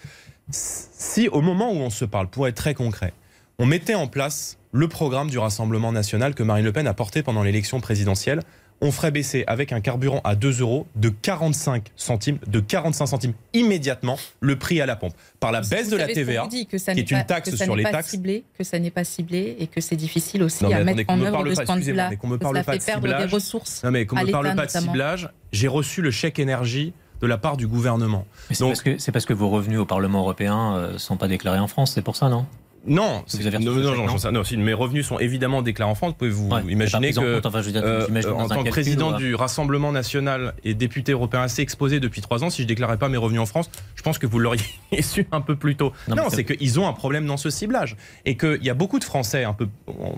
[0.50, 3.14] Si au moment où on se parle, pour être très concret,
[3.60, 7.24] on mettait en place le programme du Rassemblement national que Marine Le Pen a porté
[7.24, 8.42] pendant l'élection présidentielle,
[8.82, 13.34] on ferait baisser avec un carburant à 2 euros de 45 centimes, de 45 centimes
[13.54, 15.14] immédiatement le prix à la pompe.
[15.40, 18.10] Par la baisse de la TVA, qui est une taxe sur les taxes.
[18.10, 21.46] Ciblé, que ça n'est pas ciblé et que c'est difficile aussi à mettre en œuvre
[21.46, 22.16] de ce point de vue-là.
[22.18, 23.26] qu'on me parle pas de ciblage.
[23.28, 25.30] Des ressources non, mais qu'on me parle pas de ciblage.
[25.54, 28.26] J'ai reçu le chèque énergie de la part du gouvernement.
[28.52, 31.60] C'est parce, que, parce que vos revenus au Parlement européen ne euh, sont pas déclarés
[31.60, 32.46] en France, c'est pour ça, non?
[32.88, 33.24] Non,
[33.60, 37.24] non, non, non, si mes revenus sont évidemment déclarés en France, pouvez-vous imaginer que, en,
[37.24, 42.44] euh, en tant que président du Rassemblement national et député européen assez exposé depuis trois
[42.44, 44.64] ans, si je déclarais pas mes revenus en France, je pense que vous l'auriez
[45.02, 45.94] su un peu plus tôt.
[46.08, 49.04] Non, c'est qu'ils ont un problème dans ce ciblage et qu'il y a beaucoup de
[49.04, 49.68] Français, un peu,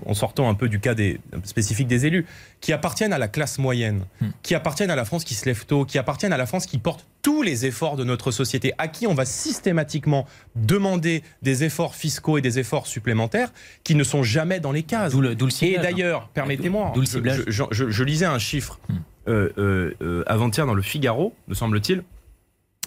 [0.06, 2.26] en sortant un peu du cas des, spécifique des élus,
[2.60, 4.28] qui appartiennent à la classe moyenne, hmm.
[4.42, 6.78] qui appartiennent à la France qui se lève tôt, qui appartiennent à la France qui
[6.78, 10.26] porte tous les efforts de notre société, à qui on va systématiquement
[10.56, 13.52] demander des efforts fiscaux et des efforts supplémentaires
[13.84, 15.12] qui ne sont jamais dans les cases.
[15.60, 18.94] et d'ailleurs, permettez-moi, je, lisais un chiffre hmm.
[19.28, 22.02] euh, euh, euh, avant-hier dans le Figaro, me semble-t-il,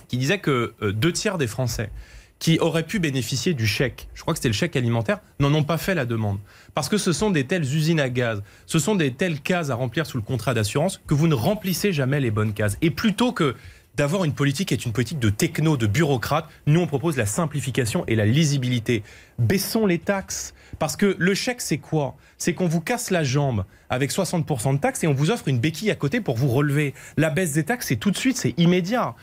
[0.07, 1.91] qui disait que deux tiers des Français
[2.39, 5.63] qui auraient pu bénéficier du chèque, je crois que c'était le chèque alimentaire, n'en ont
[5.63, 6.39] pas fait la demande.
[6.73, 9.75] Parce que ce sont des telles usines à gaz, ce sont des telles cases à
[9.75, 12.79] remplir sous le contrat d'assurance que vous ne remplissez jamais les bonnes cases.
[12.81, 13.55] Et plutôt que
[14.01, 16.49] d'avoir une politique qui est une politique de techno, de bureaucrate.
[16.65, 19.03] Nous, on propose la simplification et la lisibilité.
[19.37, 20.55] Baissons les taxes.
[20.79, 22.15] Parce que le chèque, c'est quoi?
[22.39, 25.59] C'est qu'on vous casse la jambe avec 60% de taxes et on vous offre une
[25.59, 26.95] béquille à côté pour vous relever.
[27.15, 29.13] La baisse des taxes, c'est tout de suite, c'est immédiat.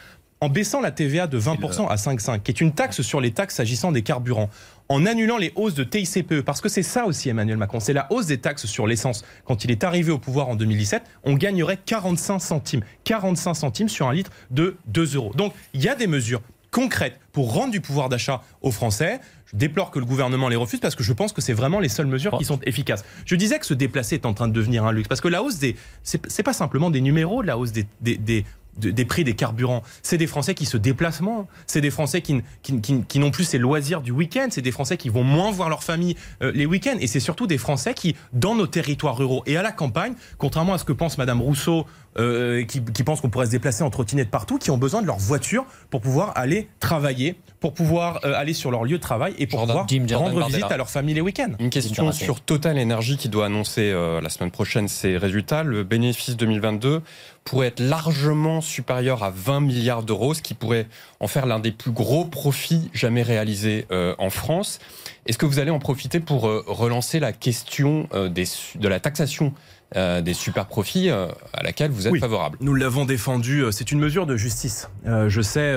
[0.40, 3.56] en baissant la TVA de 20% à 5,5, qui est une taxe sur les taxes
[3.56, 4.50] s'agissant des carburants,
[4.88, 8.10] en annulant les hausses de TICPE, parce que c'est ça aussi Emmanuel Macron, c'est la
[8.10, 9.24] hausse des taxes sur l'essence.
[9.44, 12.82] Quand il est arrivé au pouvoir en 2017, on gagnerait 45 centimes.
[13.04, 15.32] 45 centimes sur un litre de 2 euros.
[15.34, 19.20] Donc il y a des mesures concrètes pour rendre du pouvoir d'achat aux Français.
[19.46, 21.88] Je déplore que le gouvernement les refuse parce que je pense que c'est vraiment les
[21.88, 23.04] seules mesures qui sont efficaces.
[23.24, 25.42] Je disais que se déplacer est en train de devenir un luxe parce que la
[25.42, 25.76] hausse des.
[26.02, 28.44] C'est pas simplement des numéros, la hausse des, des, des
[28.78, 29.82] des prix des carburants.
[30.02, 31.46] C'est des Français qui se déplacent moins.
[31.66, 34.48] C'est des Français qui, qui, qui, n'ont plus ces loisirs du week-end.
[34.50, 36.96] C'est des Français qui vont moins voir leur famille euh, les week-ends.
[37.00, 40.74] Et c'est surtout des Français qui, dans nos territoires ruraux et à la campagne, contrairement
[40.74, 41.86] à ce que pense Madame Rousseau,
[42.18, 45.06] euh, qui, qui pense qu'on pourrait se déplacer en trottinette partout, qui ont besoin de
[45.06, 49.34] leur voiture pour pouvoir aller travailler, pour pouvoir euh, aller sur leur lieu de travail
[49.38, 51.52] et pour pouvoir rendre visite à leur famille les week-ends.
[51.58, 53.92] Une question sur Total Energy qui doit annoncer
[54.22, 55.62] la semaine prochaine ses résultats.
[55.62, 57.02] Le bénéfice 2022
[57.48, 60.86] pourrait être largement supérieur à 20 milliards d'euros, ce qui pourrait
[61.20, 64.80] en faire l'un des plus gros profits jamais réalisés euh, en France.
[65.28, 68.98] Est-ce que vous allez en profiter pour euh, relancer la question euh, des, de la
[68.98, 69.52] taxation
[69.94, 72.58] des super profits à laquelle vous êtes oui, favorable?
[72.60, 74.90] Nous l'avons défendu, c'est une mesure de justice.
[75.06, 75.74] je sais,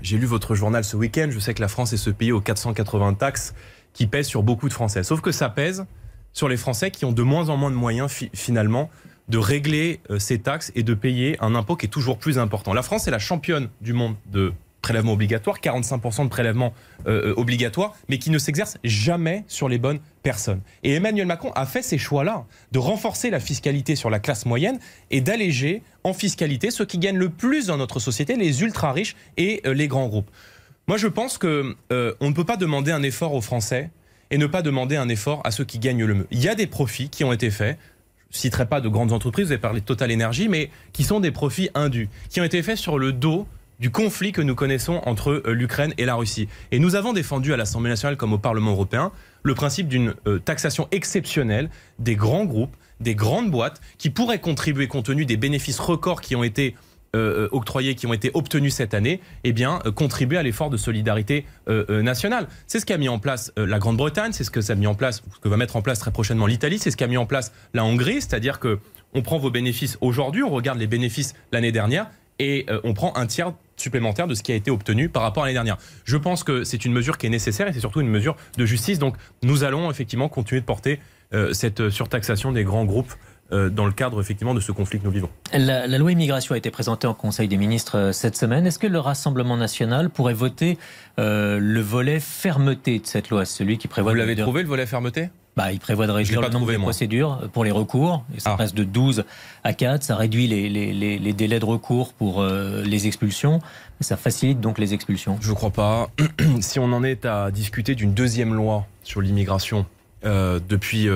[0.00, 2.40] j'ai lu votre journal ce week-end, je sais que la France est ce pays aux
[2.40, 3.52] 480 taxes
[3.92, 5.02] qui pèsent sur beaucoup de Français.
[5.02, 5.84] Sauf que ça pèse
[6.32, 8.88] sur les Français qui ont de moins en moins de moyens finalement
[9.28, 12.72] de régler euh, ces taxes et de payer un impôt qui est toujours plus important.
[12.74, 14.52] La France est la championne du monde de
[14.86, 16.72] prélèvements obligatoires, 45% de prélèvements
[17.08, 20.60] euh, euh, obligatoires, mais qui ne s'exercent jamais sur les bonnes personnes.
[20.84, 24.78] Et Emmanuel Macron a fait ces choix-là, de renforcer la fiscalité sur la classe moyenne
[25.10, 29.60] et d'alléger en fiscalité ceux qui gagnent le plus dans notre société, les ultra-riches et
[29.64, 30.30] les grands groupes.
[30.86, 33.90] Moi, je pense qu'on ne peut pas demander un effort aux Français
[34.30, 36.26] et ne pas demander un effort à ceux qui gagnent le mieux.
[36.30, 37.76] Il y a des profits qui ont été faits
[38.32, 41.20] je citerai pas de grandes entreprises, vous avez parlé de Total Energy, mais qui sont
[41.20, 43.46] des profits indus, qui ont été faits sur le dos
[43.80, 46.48] du conflit que nous connaissons entre euh, l'Ukraine et la Russie.
[46.72, 49.12] Et nous avons défendu à l'Assemblée nationale comme au Parlement européen
[49.42, 54.88] le principe d'une euh, taxation exceptionnelle des grands groupes, des grandes boîtes, qui pourraient contribuer,
[54.88, 56.74] compte tenu des bénéfices records qui ont été
[57.14, 61.46] euh, octroyés qui ont été obtenus cette année, eh bien, contribuer à l'effort de solidarité
[61.88, 62.46] nationale.
[62.66, 65.22] C'est ce qu'a mis en place la Grande-Bretagne, c'est ce que ça a en place,
[65.34, 67.52] ce que va mettre en place très prochainement l'Italie, c'est ce qu'a mis en place
[67.72, 68.80] la Hongrie, c'est-à-dire que
[69.14, 73.26] on prend vos bénéfices aujourd'hui, on regarde les bénéfices l'année dernière et on prend un
[73.26, 73.52] tiers
[73.86, 75.78] supplémentaire de ce qui a été obtenu par rapport à l'année dernière.
[76.04, 78.66] Je pense que c'est une mesure qui est nécessaire et c'est surtout une mesure de
[78.66, 78.98] justice.
[78.98, 81.00] Donc nous allons effectivement continuer de porter
[81.52, 83.12] cette surtaxation des grands groupes
[83.52, 85.30] euh, dans le cadre effectivement de ce conflit que nous vivons.
[85.52, 88.66] La, loi immigration a été présentée en Conseil des ministres euh, cette semaine.
[88.66, 90.78] Est-ce que le Rassemblement national pourrait voter
[91.20, 94.10] euh, le volet fermeté de cette loi, celui qui prévoit...
[94.10, 95.28] Vous l'avez trouvé le volet fermeté?
[95.56, 98.24] Bah, il prévoit de réduire le nombre de procédures pour les recours.
[98.36, 98.56] Et ça ah.
[98.56, 99.24] passe de 12
[99.64, 100.02] à 4.
[100.02, 103.60] Ça réduit les, les, les, délais de recours pour les expulsions.
[104.00, 105.38] Ça facilite donc les expulsions.
[105.40, 106.10] Je ne crois pas.
[106.60, 109.86] si on en est à discuter d'une deuxième loi sur l'immigration
[110.22, 111.08] depuis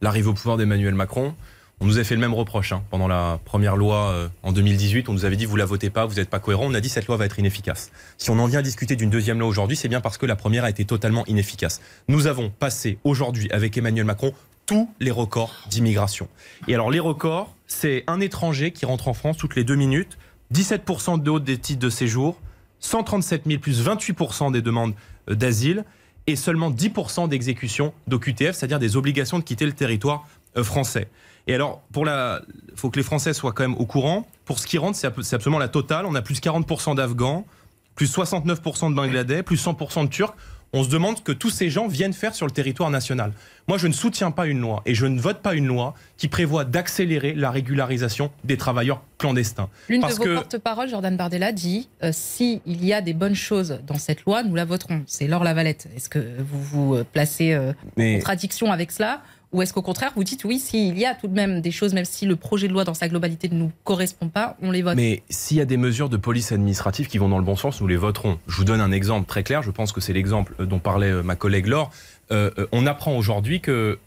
[0.00, 1.34] l'arrivée au pouvoir d'Emmanuel Macron,
[1.80, 2.82] on nous a fait le même reproche hein.
[2.90, 5.08] pendant la première loi euh, en 2018.
[5.08, 6.64] On nous avait dit vous la votez pas, vous n'êtes pas cohérent.
[6.66, 7.90] On a dit cette loi va être inefficace.
[8.16, 10.34] Si on en vient à discuter d'une deuxième loi aujourd'hui, c'est bien parce que la
[10.34, 11.80] première a été totalement inefficace.
[12.08, 14.34] Nous avons passé aujourd'hui avec Emmanuel Macron
[14.66, 16.28] tous les records d'immigration.
[16.66, 20.18] Et alors les records, c'est un étranger qui rentre en France toutes les deux minutes,
[20.52, 22.40] 17% de hausse des titres de séjour,
[22.80, 24.94] 137 000 plus 28% des demandes
[25.30, 25.84] euh, d'asile
[26.26, 31.08] et seulement 10% d'exécution d'OQTF, c'est-à-dire des obligations de quitter le territoire euh, français.
[31.48, 32.42] Et alors, pour la,
[32.76, 34.26] faut que les Français soient quand même au courant.
[34.44, 36.04] Pour ce qui rentre, c'est absolument la totale.
[36.04, 37.46] On a plus 40% d'Afghans,
[37.94, 40.34] plus 69% de Bangladais, plus 100% de Turcs.
[40.74, 43.32] On se demande ce que tous ces gens viennent faire sur le territoire national.
[43.68, 46.28] Moi, je ne soutiens pas une loi et je ne vote pas une loi qui
[46.28, 49.70] prévoit d'accélérer la régularisation des travailleurs clandestins.
[49.88, 50.34] L'une de vos que...
[50.34, 54.54] porte-parole, Jordan Bardella, dit euh, s'il y a des bonnes choses dans cette loi, nous
[54.54, 55.02] la voterons.
[55.06, 55.88] C'est Laure Lavalette.
[55.96, 59.22] Est-ce que vous vous euh, placez euh, en contradiction avec cela?
[59.52, 61.94] Ou est-ce qu'au contraire, vous dites oui, s'il y a tout de même des choses,
[61.94, 64.82] même si le projet de loi dans sa globalité ne nous correspond pas, on les
[64.82, 67.56] vote Mais s'il y a des mesures de police administrative qui vont dans le bon
[67.56, 68.38] sens, nous les voterons.
[68.46, 71.22] Je vous donne un exemple très clair, je pense que c'est l'exemple dont parlait euh,
[71.22, 71.90] ma collègue Laure.
[72.30, 73.98] Euh, euh, on apprend aujourd'hui que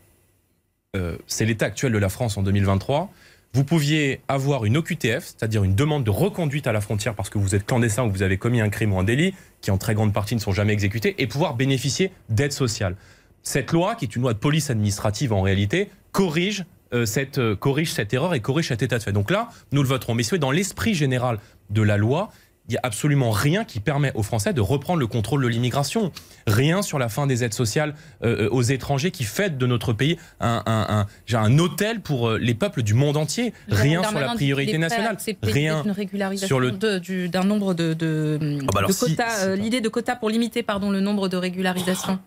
[1.25, 3.09] c'est l'état actuel de la France en 2023.
[3.53, 7.37] Vous pouviez avoir une OQTF, c'est-à-dire une demande de reconduite à la frontière parce que
[7.37, 9.93] vous êtes clandestin ou vous avez commis un crime ou un délit, qui en très
[9.93, 12.97] grande partie ne sont jamais exécutés, et pouvoir bénéficier d'aide sociale
[13.43, 17.55] cette loi, qui est une loi de police administrative en réalité, corrige, euh, cette, euh,
[17.55, 19.13] corrige cette erreur et corrige cet état de fait.
[19.13, 20.13] Donc là, nous le voterons.
[20.13, 21.39] Mais dans l'esprit général
[21.69, 22.29] de la loi,
[22.67, 26.11] il n'y a absolument rien qui permet aux Français de reprendre le contrôle de l'immigration.
[26.45, 30.17] Rien sur la fin des aides sociales euh, aux étrangers qui fait de notre pays
[30.39, 33.53] un, un, un, un hôtel pour les peuples du monde entier.
[33.67, 35.17] Rien sur la priorité nationale.
[35.41, 39.55] Rien une régularisation sur le d'un nombre de, de, ah bah de quotas.
[39.55, 42.19] L'idée de quotas pour limiter pardon, le nombre de régularisations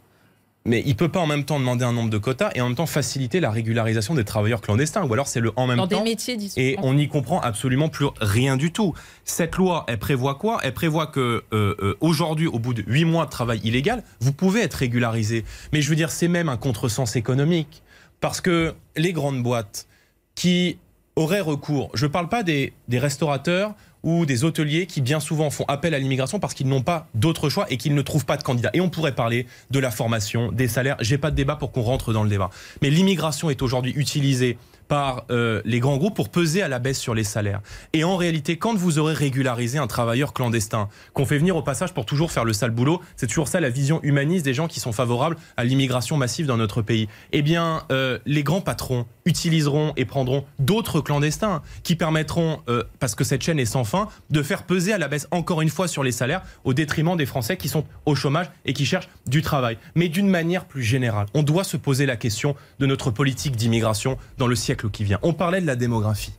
[0.67, 2.77] mais il peut pas en même temps demander un nombre de quotas et en même
[2.77, 5.05] temps faciliter la régularisation des travailleurs clandestins.
[5.05, 5.99] Ou alors c'est le en même Dans temps.
[5.99, 8.95] Des métiers et on n'y comprend absolument plus rien du tout.
[9.25, 10.61] Cette loi, elle prévoit quoi?
[10.62, 14.33] Elle prévoit que euh, euh, aujourd'hui, au bout de huit mois de travail illégal, vous
[14.33, 15.45] pouvez être régularisé.
[15.73, 17.83] Mais je veux dire, c'est même un contresens économique
[18.21, 19.87] parce que les grandes boîtes
[20.35, 20.79] qui
[21.15, 25.50] auraient recours, je ne parle pas des, des restaurateurs ou des hôteliers qui bien souvent
[25.50, 28.36] font appel à l'immigration parce qu'ils n'ont pas d'autre choix et qu'ils ne trouvent pas
[28.36, 28.70] de candidats.
[28.74, 30.96] Et on pourrait parler de la formation, des salaires.
[31.00, 32.50] J'ai pas de débat pour qu'on rentre dans le débat.
[32.82, 34.59] Mais l'immigration est aujourd'hui utilisée
[34.89, 37.61] par euh, les grands groupes pour peser à la baisse sur les salaires.
[37.93, 41.95] Et en réalité, quand vous aurez régularisé un travailleur clandestin, qu'on fait venir au passage
[41.95, 44.80] pour toujours faire le sale boulot, c'est toujours ça la vision humaniste des gens qui
[44.80, 47.09] sont favorables à l'immigration massive dans notre pays.
[47.32, 53.14] Eh bien, euh, les grands patrons utiliseront et prendront d'autres clandestins qui permettront, euh, parce
[53.14, 55.89] que cette chaîne est sans fin, de faire peser à la baisse encore une fois
[55.89, 59.43] sur les salaires au détriment des Français qui sont au chômage et qui cherchent du
[59.43, 59.78] travail.
[59.95, 64.18] Mais d'une manière plus générale, on doit se poser la question de notre politique d'immigration
[64.39, 64.74] dans le siècle
[65.22, 66.33] On parlait de la démographie.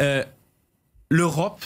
[0.00, 0.24] Euh,
[1.10, 1.64] L'Europe,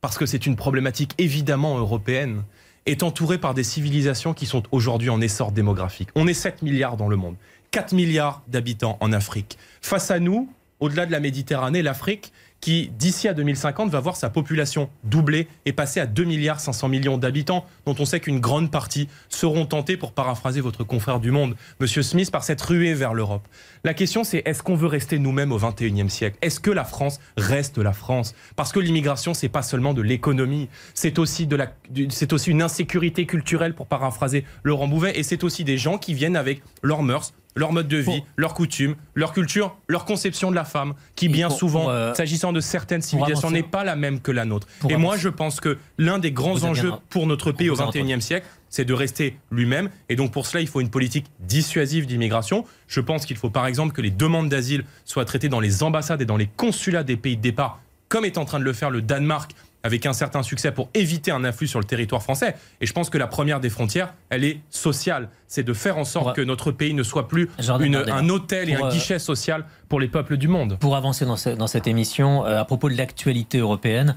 [0.00, 2.42] parce que c'est une problématique évidemment européenne,
[2.86, 6.08] est entourée par des civilisations qui sont aujourd'hui en essor démographique.
[6.14, 7.34] On est 7 milliards dans le monde,
[7.72, 9.58] 4 milliards d'habitants en Afrique.
[9.82, 10.48] Face à nous,
[10.80, 15.72] au-delà de la Méditerranée, l'Afrique qui, d'ici à 2050, va voir sa population doubler et
[15.72, 19.96] passer à 2 milliards 500 millions d'habitants, dont on sait qu'une grande partie seront tentés,
[19.96, 23.46] pour paraphraser votre confrère du Monde, Monsieur Smith, par cette ruée vers l'Europe.
[23.84, 26.38] La question, c'est est-ce qu'on veut rester nous-mêmes au 21e siècle?
[26.42, 28.34] Est-ce que la France reste la France?
[28.56, 31.72] Parce que l'immigration, c'est pas seulement de l'économie, c'est aussi, de la,
[32.08, 36.14] c'est aussi une insécurité culturelle, pour paraphraser Laurent Bouvet, et c'est aussi des gens qui
[36.14, 40.54] viennent avec leurs mœurs, leur mode de vie, leurs coutumes, leur culture, leur conception de
[40.54, 44.30] la femme, qui bien souvent, euh, s'agissant de certaines civilisations, n'est pas la même que
[44.30, 44.68] la nôtre.
[44.88, 48.46] Et moi, je pense que l'un des grands enjeux pour notre pays au XXIe siècle,
[48.68, 49.88] c'est de rester lui-même.
[50.08, 52.64] Et donc pour cela, il faut une politique dissuasive d'immigration.
[52.88, 56.20] Je pense qu'il faut par exemple que les demandes d'asile soient traitées dans les ambassades
[56.20, 58.90] et dans les consulats des pays de départ, comme est en train de le faire
[58.90, 59.52] le Danemark
[59.86, 62.56] avec un certain succès pour éviter un afflux sur le territoire français.
[62.80, 65.28] Et je pense que la première des frontières, elle est sociale.
[65.48, 68.86] C'est de faire en sorte que notre pays ne soit plus un hôtel et un
[68.86, 70.76] euh, guichet social pour les peuples du monde.
[70.80, 74.16] Pour avancer dans, cette émission, euh, à propos de l'actualité européenne,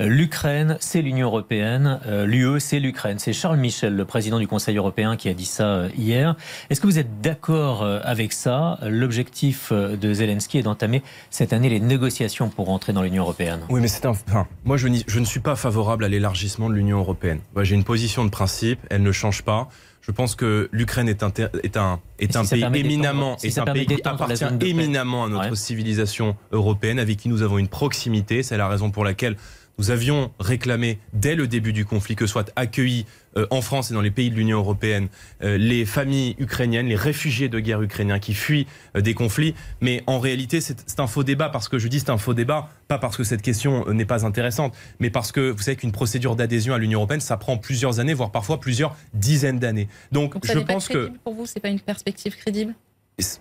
[0.00, 3.18] euh, l'Ukraine, c'est l'Union européenne, l'UE, c'est l'Ukraine.
[3.18, 6.36] C'est Charles Michel, le président du Conseil européen, qui a dit ça hier.
[6.70, 8.78] Est-ce que vous êtes d'accord avec ça?
[8.82, 13.60] L'objectif de Zelensky est d'entamer cette année les négociations pour entrer dans l'Union européenne.
[13.68, 14.10] Oui, mais c'est un.
[14.10, 17.40] Enfin, moi, je je ne suis pas favorable à l'élargissement de l'Union européenne.
[17.62, 19.68] J'ai une position de principe, elle ne change pas.
[20.02, 21.32] Je pense que l'Ukraine est un,
[21.62, 26.36] est un, est un pays éminemment, est un pays qui appartient éminemment à notre civilisation
[26.52, 28.42] européenne, avec qui nous avons une proximité.
[28.42, 29.36] C'est la raison pour laquelle
[29.78, 33.06] nous avions réclamé dès le début du conflit que soient accueillis
[33.36, 35.08] euh, en France et dans les pays de l'Union européenne
[35.42, 38.66] euh, les familles ukrainiennes, les réfugiés de guerre ukrainiens qui fuient
[38.96, 39.54] euh, des conflits.
[39.80, 42.68] Mais en réalité, c'est un faux débat parce que je dis c'est un faux débat,
[42.88, 46.36] pas parce que cette question n'est pas intéressante, mais parce que vous savez qu'une procédure
[46.36, 49.88] d'adhésion à l'Union européenne, ça prend plusieurs années, voire parfois plusieurs dizaines d'années.
[50.12, 52.74] Donc, je pense que pour vous, c'est pas une perspective crédible?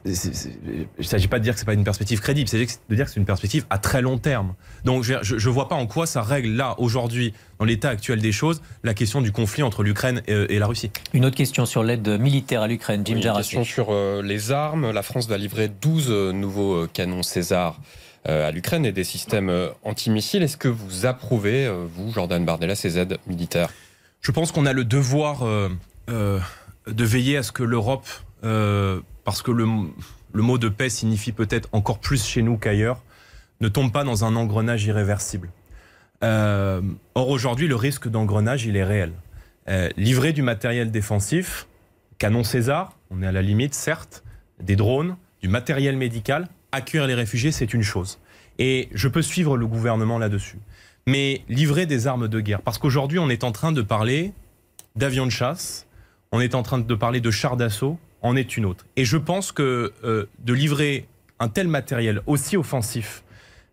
[0.05, 2.95] Il ne s'agit pas de dire que ce n'est pas une perspective crédible, c'est de
[2.95, 4.55] dire que c'est une perspective à très long terme.
[4.85, 8.31] Donc je ne vois pas en quoi ça règle là, aujourd'hui, dans l'état actuel des
[8.31, 10.91] choses, la question du conflit entre l'Ukraine et, la Russie.
[11.13, 14.51] Une autre question sur l'aide militaire à l'Ukraine, Jim oui, Une question sur euh, les
[14.51, 14.91] armes.
[14.91, 17.79] La France va livrer 12 euh, nouveaux euh, canons César
[18.25, 19.49] à l'Ukraine et des systèmes
[19.81, 20.43] antimissiles.
[20.43, 23.69] Est-ce que vous approuvez, vous, Jordan Bardella, ces aides militaires?
[24.21, 25.47] Je pense qu'on a le devoir
[26.07, 26.39] de
[26.85, 28.05] veiller à ce que l'Europe
[29.29, 29.67] parce que le,
[30.41, 33.03] mot de paix signifie peut-être encore plus chez nous qu'ailleurs,
[33.61, 35.51] ne tombe pas dans un engrenage irréversible.
[36.23, 36.81] Euh,
[37.13, 39.11] or aujourd'hui, le risque d'engrenage, il est réel.
[39.67, 41.67] Euh, livrer du matériel défensif,
[42.17, 44.23] canon César, on est à la limite, certes,
[44.63, 48.17] des drones, du matériel médical, accueillir les réfugiés, c'est une chose.
[48.57, 50.57] Et je peux suivre le gouvernement là-dessus.
[51.05, 54.33] Mais livrer des armes de guerre, parce qu'aujourd'hui, on est en train de parler
[54.95, 55.85] d'avions de chasse,
[56.31, 58.85] on est en train de parler de chars d'assaut, en est une autre.
[58.95, 61.07] Et je pense que euh, de livrer
[61.39, 63.23] un tel matériel aussi offensif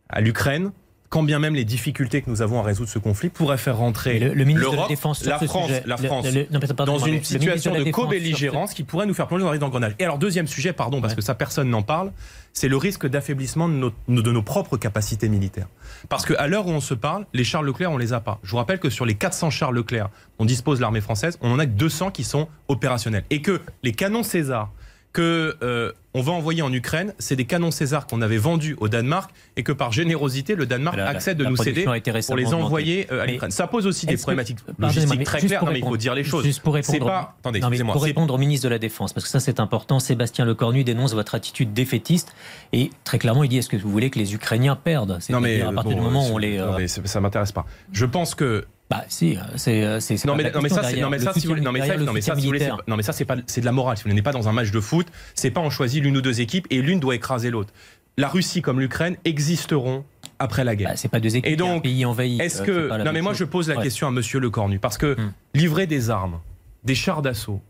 [0.09, 0.73] à l'Ukraine,
[1.09, 4.19] quand bien même les difficultés que nous avons à résoudre ce conflit pourraient faire rentrer
[4.19, 6.59] Le, le ministre de la Défense sur la ce France, sujet, la France, le- non,
[6.61, 9.53] mais pardon, dans une situation de sur co-belligérance qui pourrait nous faire plonger dans un
[9.53, 9.95] risque d'engrenage.
[9.99, 11.17] Et alors, deuxième sujet, pardon, parce Ouais.
[11.17, 12.13] que ça, personne n'en parle,
[12.53, 15.69] c'est le risque d'affaiblissement de nos, de nos propres capacités militaires.
[16.09, 18.39] Parce qu'à l'heure où on se parle, les chars Leclerc, on les a pas.
[18.43, 21.59] Je vous rappelle que sur les 400 chars Leclerc dont dispose l'armée française, on en
[21.59, 23.25] a que 200 qui sont opérationnels.
[23.31, 24.71] Et que les canons César
[25.17, 28.89] que euh, on va envoyer en Ukraine, c'est des canons César qu'on avait vendus au
[28.89, 31.85] Danemark et que par générosité, le Danemark La- la- accepte de la nous céder
[32.27, 33.51] pour les envoyer euh, à l'Ukraine.
[33.51, 35.65] Ça pose aussi des problématiques logistiques très claires.
[35.65, 36.45] Non, mais il faut dire les choses.
[36.45, 37.35] Juste pour répondre, pas.
[37.41, 40.45] Attendez, non, pour répondre au ministre de la Défense, parce que ça c'est important, Sébastien
[40.45, 42.35] Lecornu dénonce votre attitude défaitiste
[42.75, 45.19] et très clairement il dit est-ce que vous voulez que les Ukrainiens perdent?
[45.31, 46.59] Non mais à partir bon, du moment où on les...
[46.59, 47.65] non, euh, mais ça m'intéresse pas.
[47.93, 51.01] Je pense que Bah si, c'est euh, c'est- c'est non mais, non mais ça c'est
[51.01, 52.59] non mais ça si vous non mais ça non mais ça soutien si vous voulez
[52.61, 54.31] c'est pas- non mais ça c'est pas c'est de la morale si vous n'êtes pas
[54.33, 57.01] dans un match de foot c'est pas on choisit l'une ou deux équipes et l'une
[57.01, 57.73] doit écraser l'autre
[58.17, 60.05] la Russie comme l'Ukraine existeront
[60.39, 62.41] après la guerre Bah, c'est pas deux équipes, Et a un donc, pays envahi.
[62.41, 62.65] Est-ce euh,
[62.99, 63.41] que non mais moi chose.
[63.41, 63.83] je pose la Ouais.
[63.83, 65.33] question à Monsieur Le Cornu parce que Hmm.
[65.55, 66.39] livrer des armes,
[66.85, 67.61] des chars d'assaut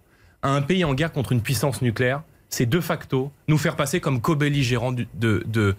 [0.42, 4.00] à un pays en guerre contre une puissance nucléaire, c'est de facto nous faire passer
[4.00, 5.74] comme co-belligérants de de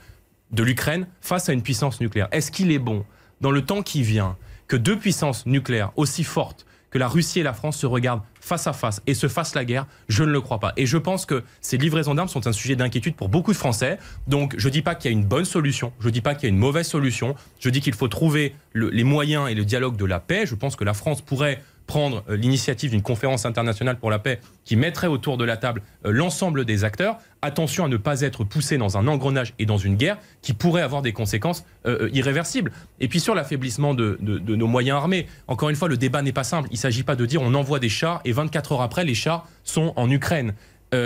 [0.51, 2.27] de l'Ukraine face à une puissance nucléaire.
[2.31, 3.05] Est-ce qu'il est bon?
[3.39, 4.35] Dans le temps qui vient
[4.68, 8.65] que deux puissances nucléaires aussi fortes que la Russie et la France se regardent face
[8.65, 10.72] à face et se fassent la guerre, je ne le crois pas.
[10.78, 13.97] Et je pense que ces livraisons d'armes sont un sujet d'inquiétude pour beaucoup de Français.
[14.28, 16.34] Donc je ne dis pas qu'il y a une bonne solution, je ne dis pas
[16.34, 19.53] qu'il y a une mauvaise solution, je dis qu'il faut trouver le- les moyens et
[19.53, 20.45] le dialogue de la paix.
[20.45, 24.39] Je pense que la France pourrait prendre euh, l'initiative d'une conférence internationale pour la paix
[24.65, 27.17] qui mettrait autour de la table euh, l'ensemble des acteurs.
[27.41, 30.81] Attention à ne pas être poussé dans un engrenage et dans une guerre qui pourrait
[30.81, 32.71] avoir des conséquences euh, irréversibles.
[32.99, 36.43] Et puis sur l'affaiblissement de, nos moyens armés, encore une fois, le débat n'est pas
[36.43, 36.67] simple.
[36.71, 39.15] Il ne s'agit pas de dire on envoie des chars et 24 heures après, les
[39.15, 40.53] chars sont en Ukraine.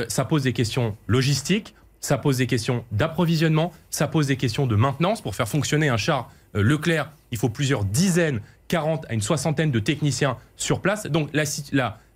[0.07, 4.75] Ça pose des questions logistiques, ça pose des questions d'approvisionnement, ça pose des questions de
[4.75, 5.21] maintenance.
[5.21, 8.41] Pour faire fonctionner un char Leclerc, il faut plusieurs dizaines,
[8.71, 11.05] 40 à une soixantaine de techniciens sur place.
[11.05, 11.43] Donc la,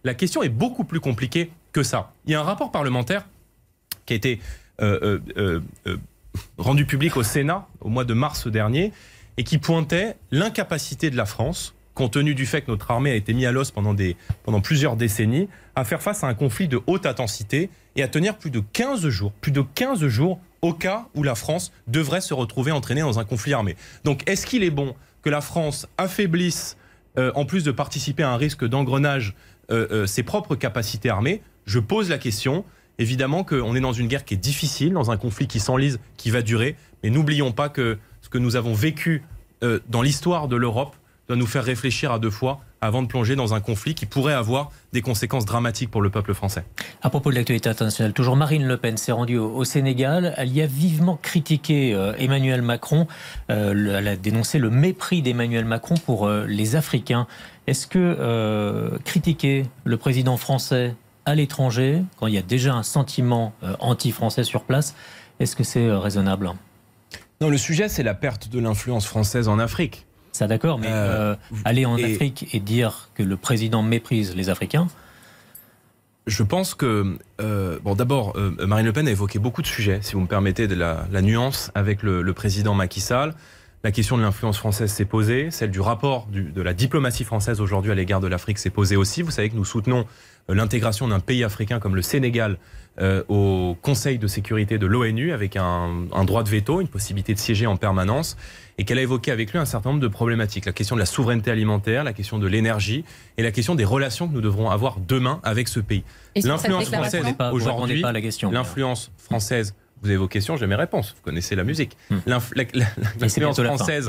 [0.03, 2.14] la, question est beaucoup plus compliquée que ça.
[2.26, 3.28] Il y a un rapport parlementaire
[4.06, 4.39] qui a été
[4.82, 5.97] euh, euh, euh,
[6.58, 8.93] rendu public au Sénat au mois de mars dernier
[9.36, 13.16] et qui pointait l'incapacité de la France, compte tenu du fait que notre armée a
[13.16, 13.93] été mise à l'os pendant,
[14.43, 18.38] pendant plusieurs décennies, à faire face à un conflit de haute intensité et à tenir
[18.38, 22.34] plus de 15 jours, plus de 15 jours au cas où la France devrait se
[22.34, 23.76] retrouver entraînée dans un conflit armé.
[24.06, 24.95] Donc est-ce qu'il est bon
[25.26, 26.78] que la France affaiblisse,
[27.17, 29.34] euh, en plus de participer à un risque d'engrenage,
[29.71, 32.63] euh, euh, ses propres capacités armées Je pose la question.
[32.99, 36.30] Évidemment qu'on est dans une guerre qui est difficile, dans un conflit qui s'enlise, qui
[36.30, 39.23] va durer, mais n'oublions pas que ce que nous avons vécu
[39.89, 40.95] dans l'histoire de l'Europe
[41.28, 44.33] doit nous faire réfléchir à deux fois avant de plonger dans un conflit qui pourrait
[44.33, 46.63] avoir des conséquences dramatiques pour le peuple français.
[47.01, 50.33] À propos de l'actualité internationale, toujours Marine Le Pen s'est rendue au, au Sénégal.
[50.38, 53.07] Elle y a vivement critiqué euh, Emmanuel Macron.
[53.49, 57.27] Euh, le- elle a dénoncé le mépris d'Emmanuel Macron pour euh, les Africains.
[57.67, 60.93] Est-ce que euh, critiquer le président français
[61.25, 64.93] à l'étranger, quand il y a déjà un sentiment anti-français sur place,
[65.39, 66.51] est-ce que c'est raisonnable?
[67.41, 70.05] Non, le sujet, c'est la perte de l'influence française en Afrique.
[70.36, 74.36] Ça d'accord, mais Euh, euh, aller en et- Afrique et dire que le président méprise
[74.36, 74.88] les Africains,
[76.27, 79.99] Je pense que, euh, bon, d'abord, euh, Marine Le Pen a évoqué beaucoup de sujets,
[80.01, 83.36] si vous me permettez, de la, la nuance avec le, le président Macky Sall.
[83.83, 87.61] La question de l'influence française s'est posée, celle du rapport du- de la diplomatie française
[87.61, 89.21] aujourd'hui à l'égard de l'Afrique s'est posée aussi.
[89.21, 90.07] Vous savez que nous soutenons
[90.49, 92.57] l'intégration d'un pays africain comme le Sénégal
[92.99, 97.36] euh, au Conseil de sécurité de l'ONU avec un, un droit de veto, une possibilité
[97.36, 98.36] de siéger en permanence,
[98.78, 100.65] et qu'elle a évoqué avec lui un certain nombre de problématiques.
[100.65, 103.05] La question de la souveraineté alimentaire, la question de l'énergie
[103.38, 106.03] et la question des relations que nous devrons avoir demain avec ce pays.
[106.49, 107.23] L'influence française
[107.53, 108.01] aujourd'hui,
[108.51, 111.95] l'influence française, vous avez vos questions, j'ai mes réponses, vous connaissez la musique.
[112.09, 112.17] Hmm.
[113.21, 114.07] L'influence française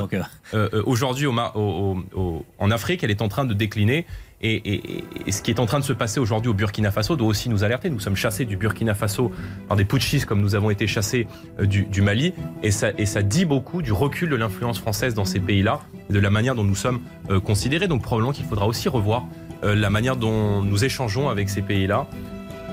[0.53, 4.05] euh, aujourd'hui au Ma- au- au- au- en Afrique, elle est en train de décliner.
[4.41, 7.49] Et, ce qui est en train de se passer aujourd'hui au Burkina Faso doit aussi
[7.49, 7.89] nous alerter.
[7.89, 9.31] Nous sommes chassés du Burkina Faso
[9.67, 11.27] par des putschistes comme nous avons été chassés
[11.59, 12.33] euh, du, Mali.
[12.61, 12.91] Et ça,
[13.23, 15.79] dit beaucoup du recul de l'influence française dans ces pays-là,
[16.09, 17.87] de la manière dont nous sommes euh, considérés.
[17.87, 19.25] Donc probablement qu'il faudra aussi revoir
[19.63, 22.07] euh, la manière dont nous échangeons avec ces pays-là,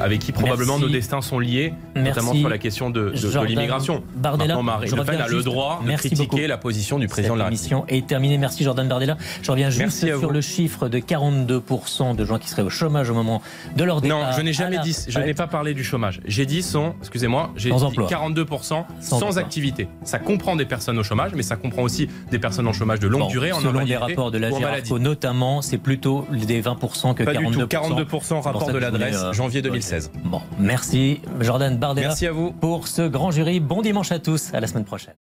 [0.01, 0.86] avec qui probablement Merci.
[0.86, 4.03] nos destins sont liés, notamment sur la question de, de- de l'immigration.
[4.16, 6.36] Bardella, Marine Le Pen a le droit de critiquer beaucoup.
[6.47, 7.84] la position du président Cette de la République.
[7.88, 8.38] est terminée.
[8.38, 9.16] Merci Jordan Bardella.
[9.42, 10.30] Je reviens juste sur vous.
[10.30, 13.42] le chiffre de 42% de gens qui seraient au chômage au moment
[13.76, 14.18] de leur départ.
[14.18, 16.20] Non, je n'ai jamais dit, je n'ai pas parlé du chômage.
[16.26, 18.09] J'ai dit sont, excusez-moi, j'ai Sans dit emploi.
[18.09, 19.88] 42% Sans sans, activité.
[20.05, 23.09] Ça comprend des personnes au chômage, mais ça comprend aussi des personnes en chômage de
[23.09, 24.51] longue Bon, durée, en selon les rapports de la.
[24.51, 27.51] GERAFO notamment, c'est plutôt des 20% que Pas 42%.
[27.51, 30.11] du tout, 42% pour rapport de l'adresse, euh, janvier 2016.
[30.24, 32.53] Bon, merci Jordan Bardella Merci à vous.
[32.53, 33.61] pour ce grand jury.
[33.61, 35.14] Bon dimanche à tous, à la semaine prochaine.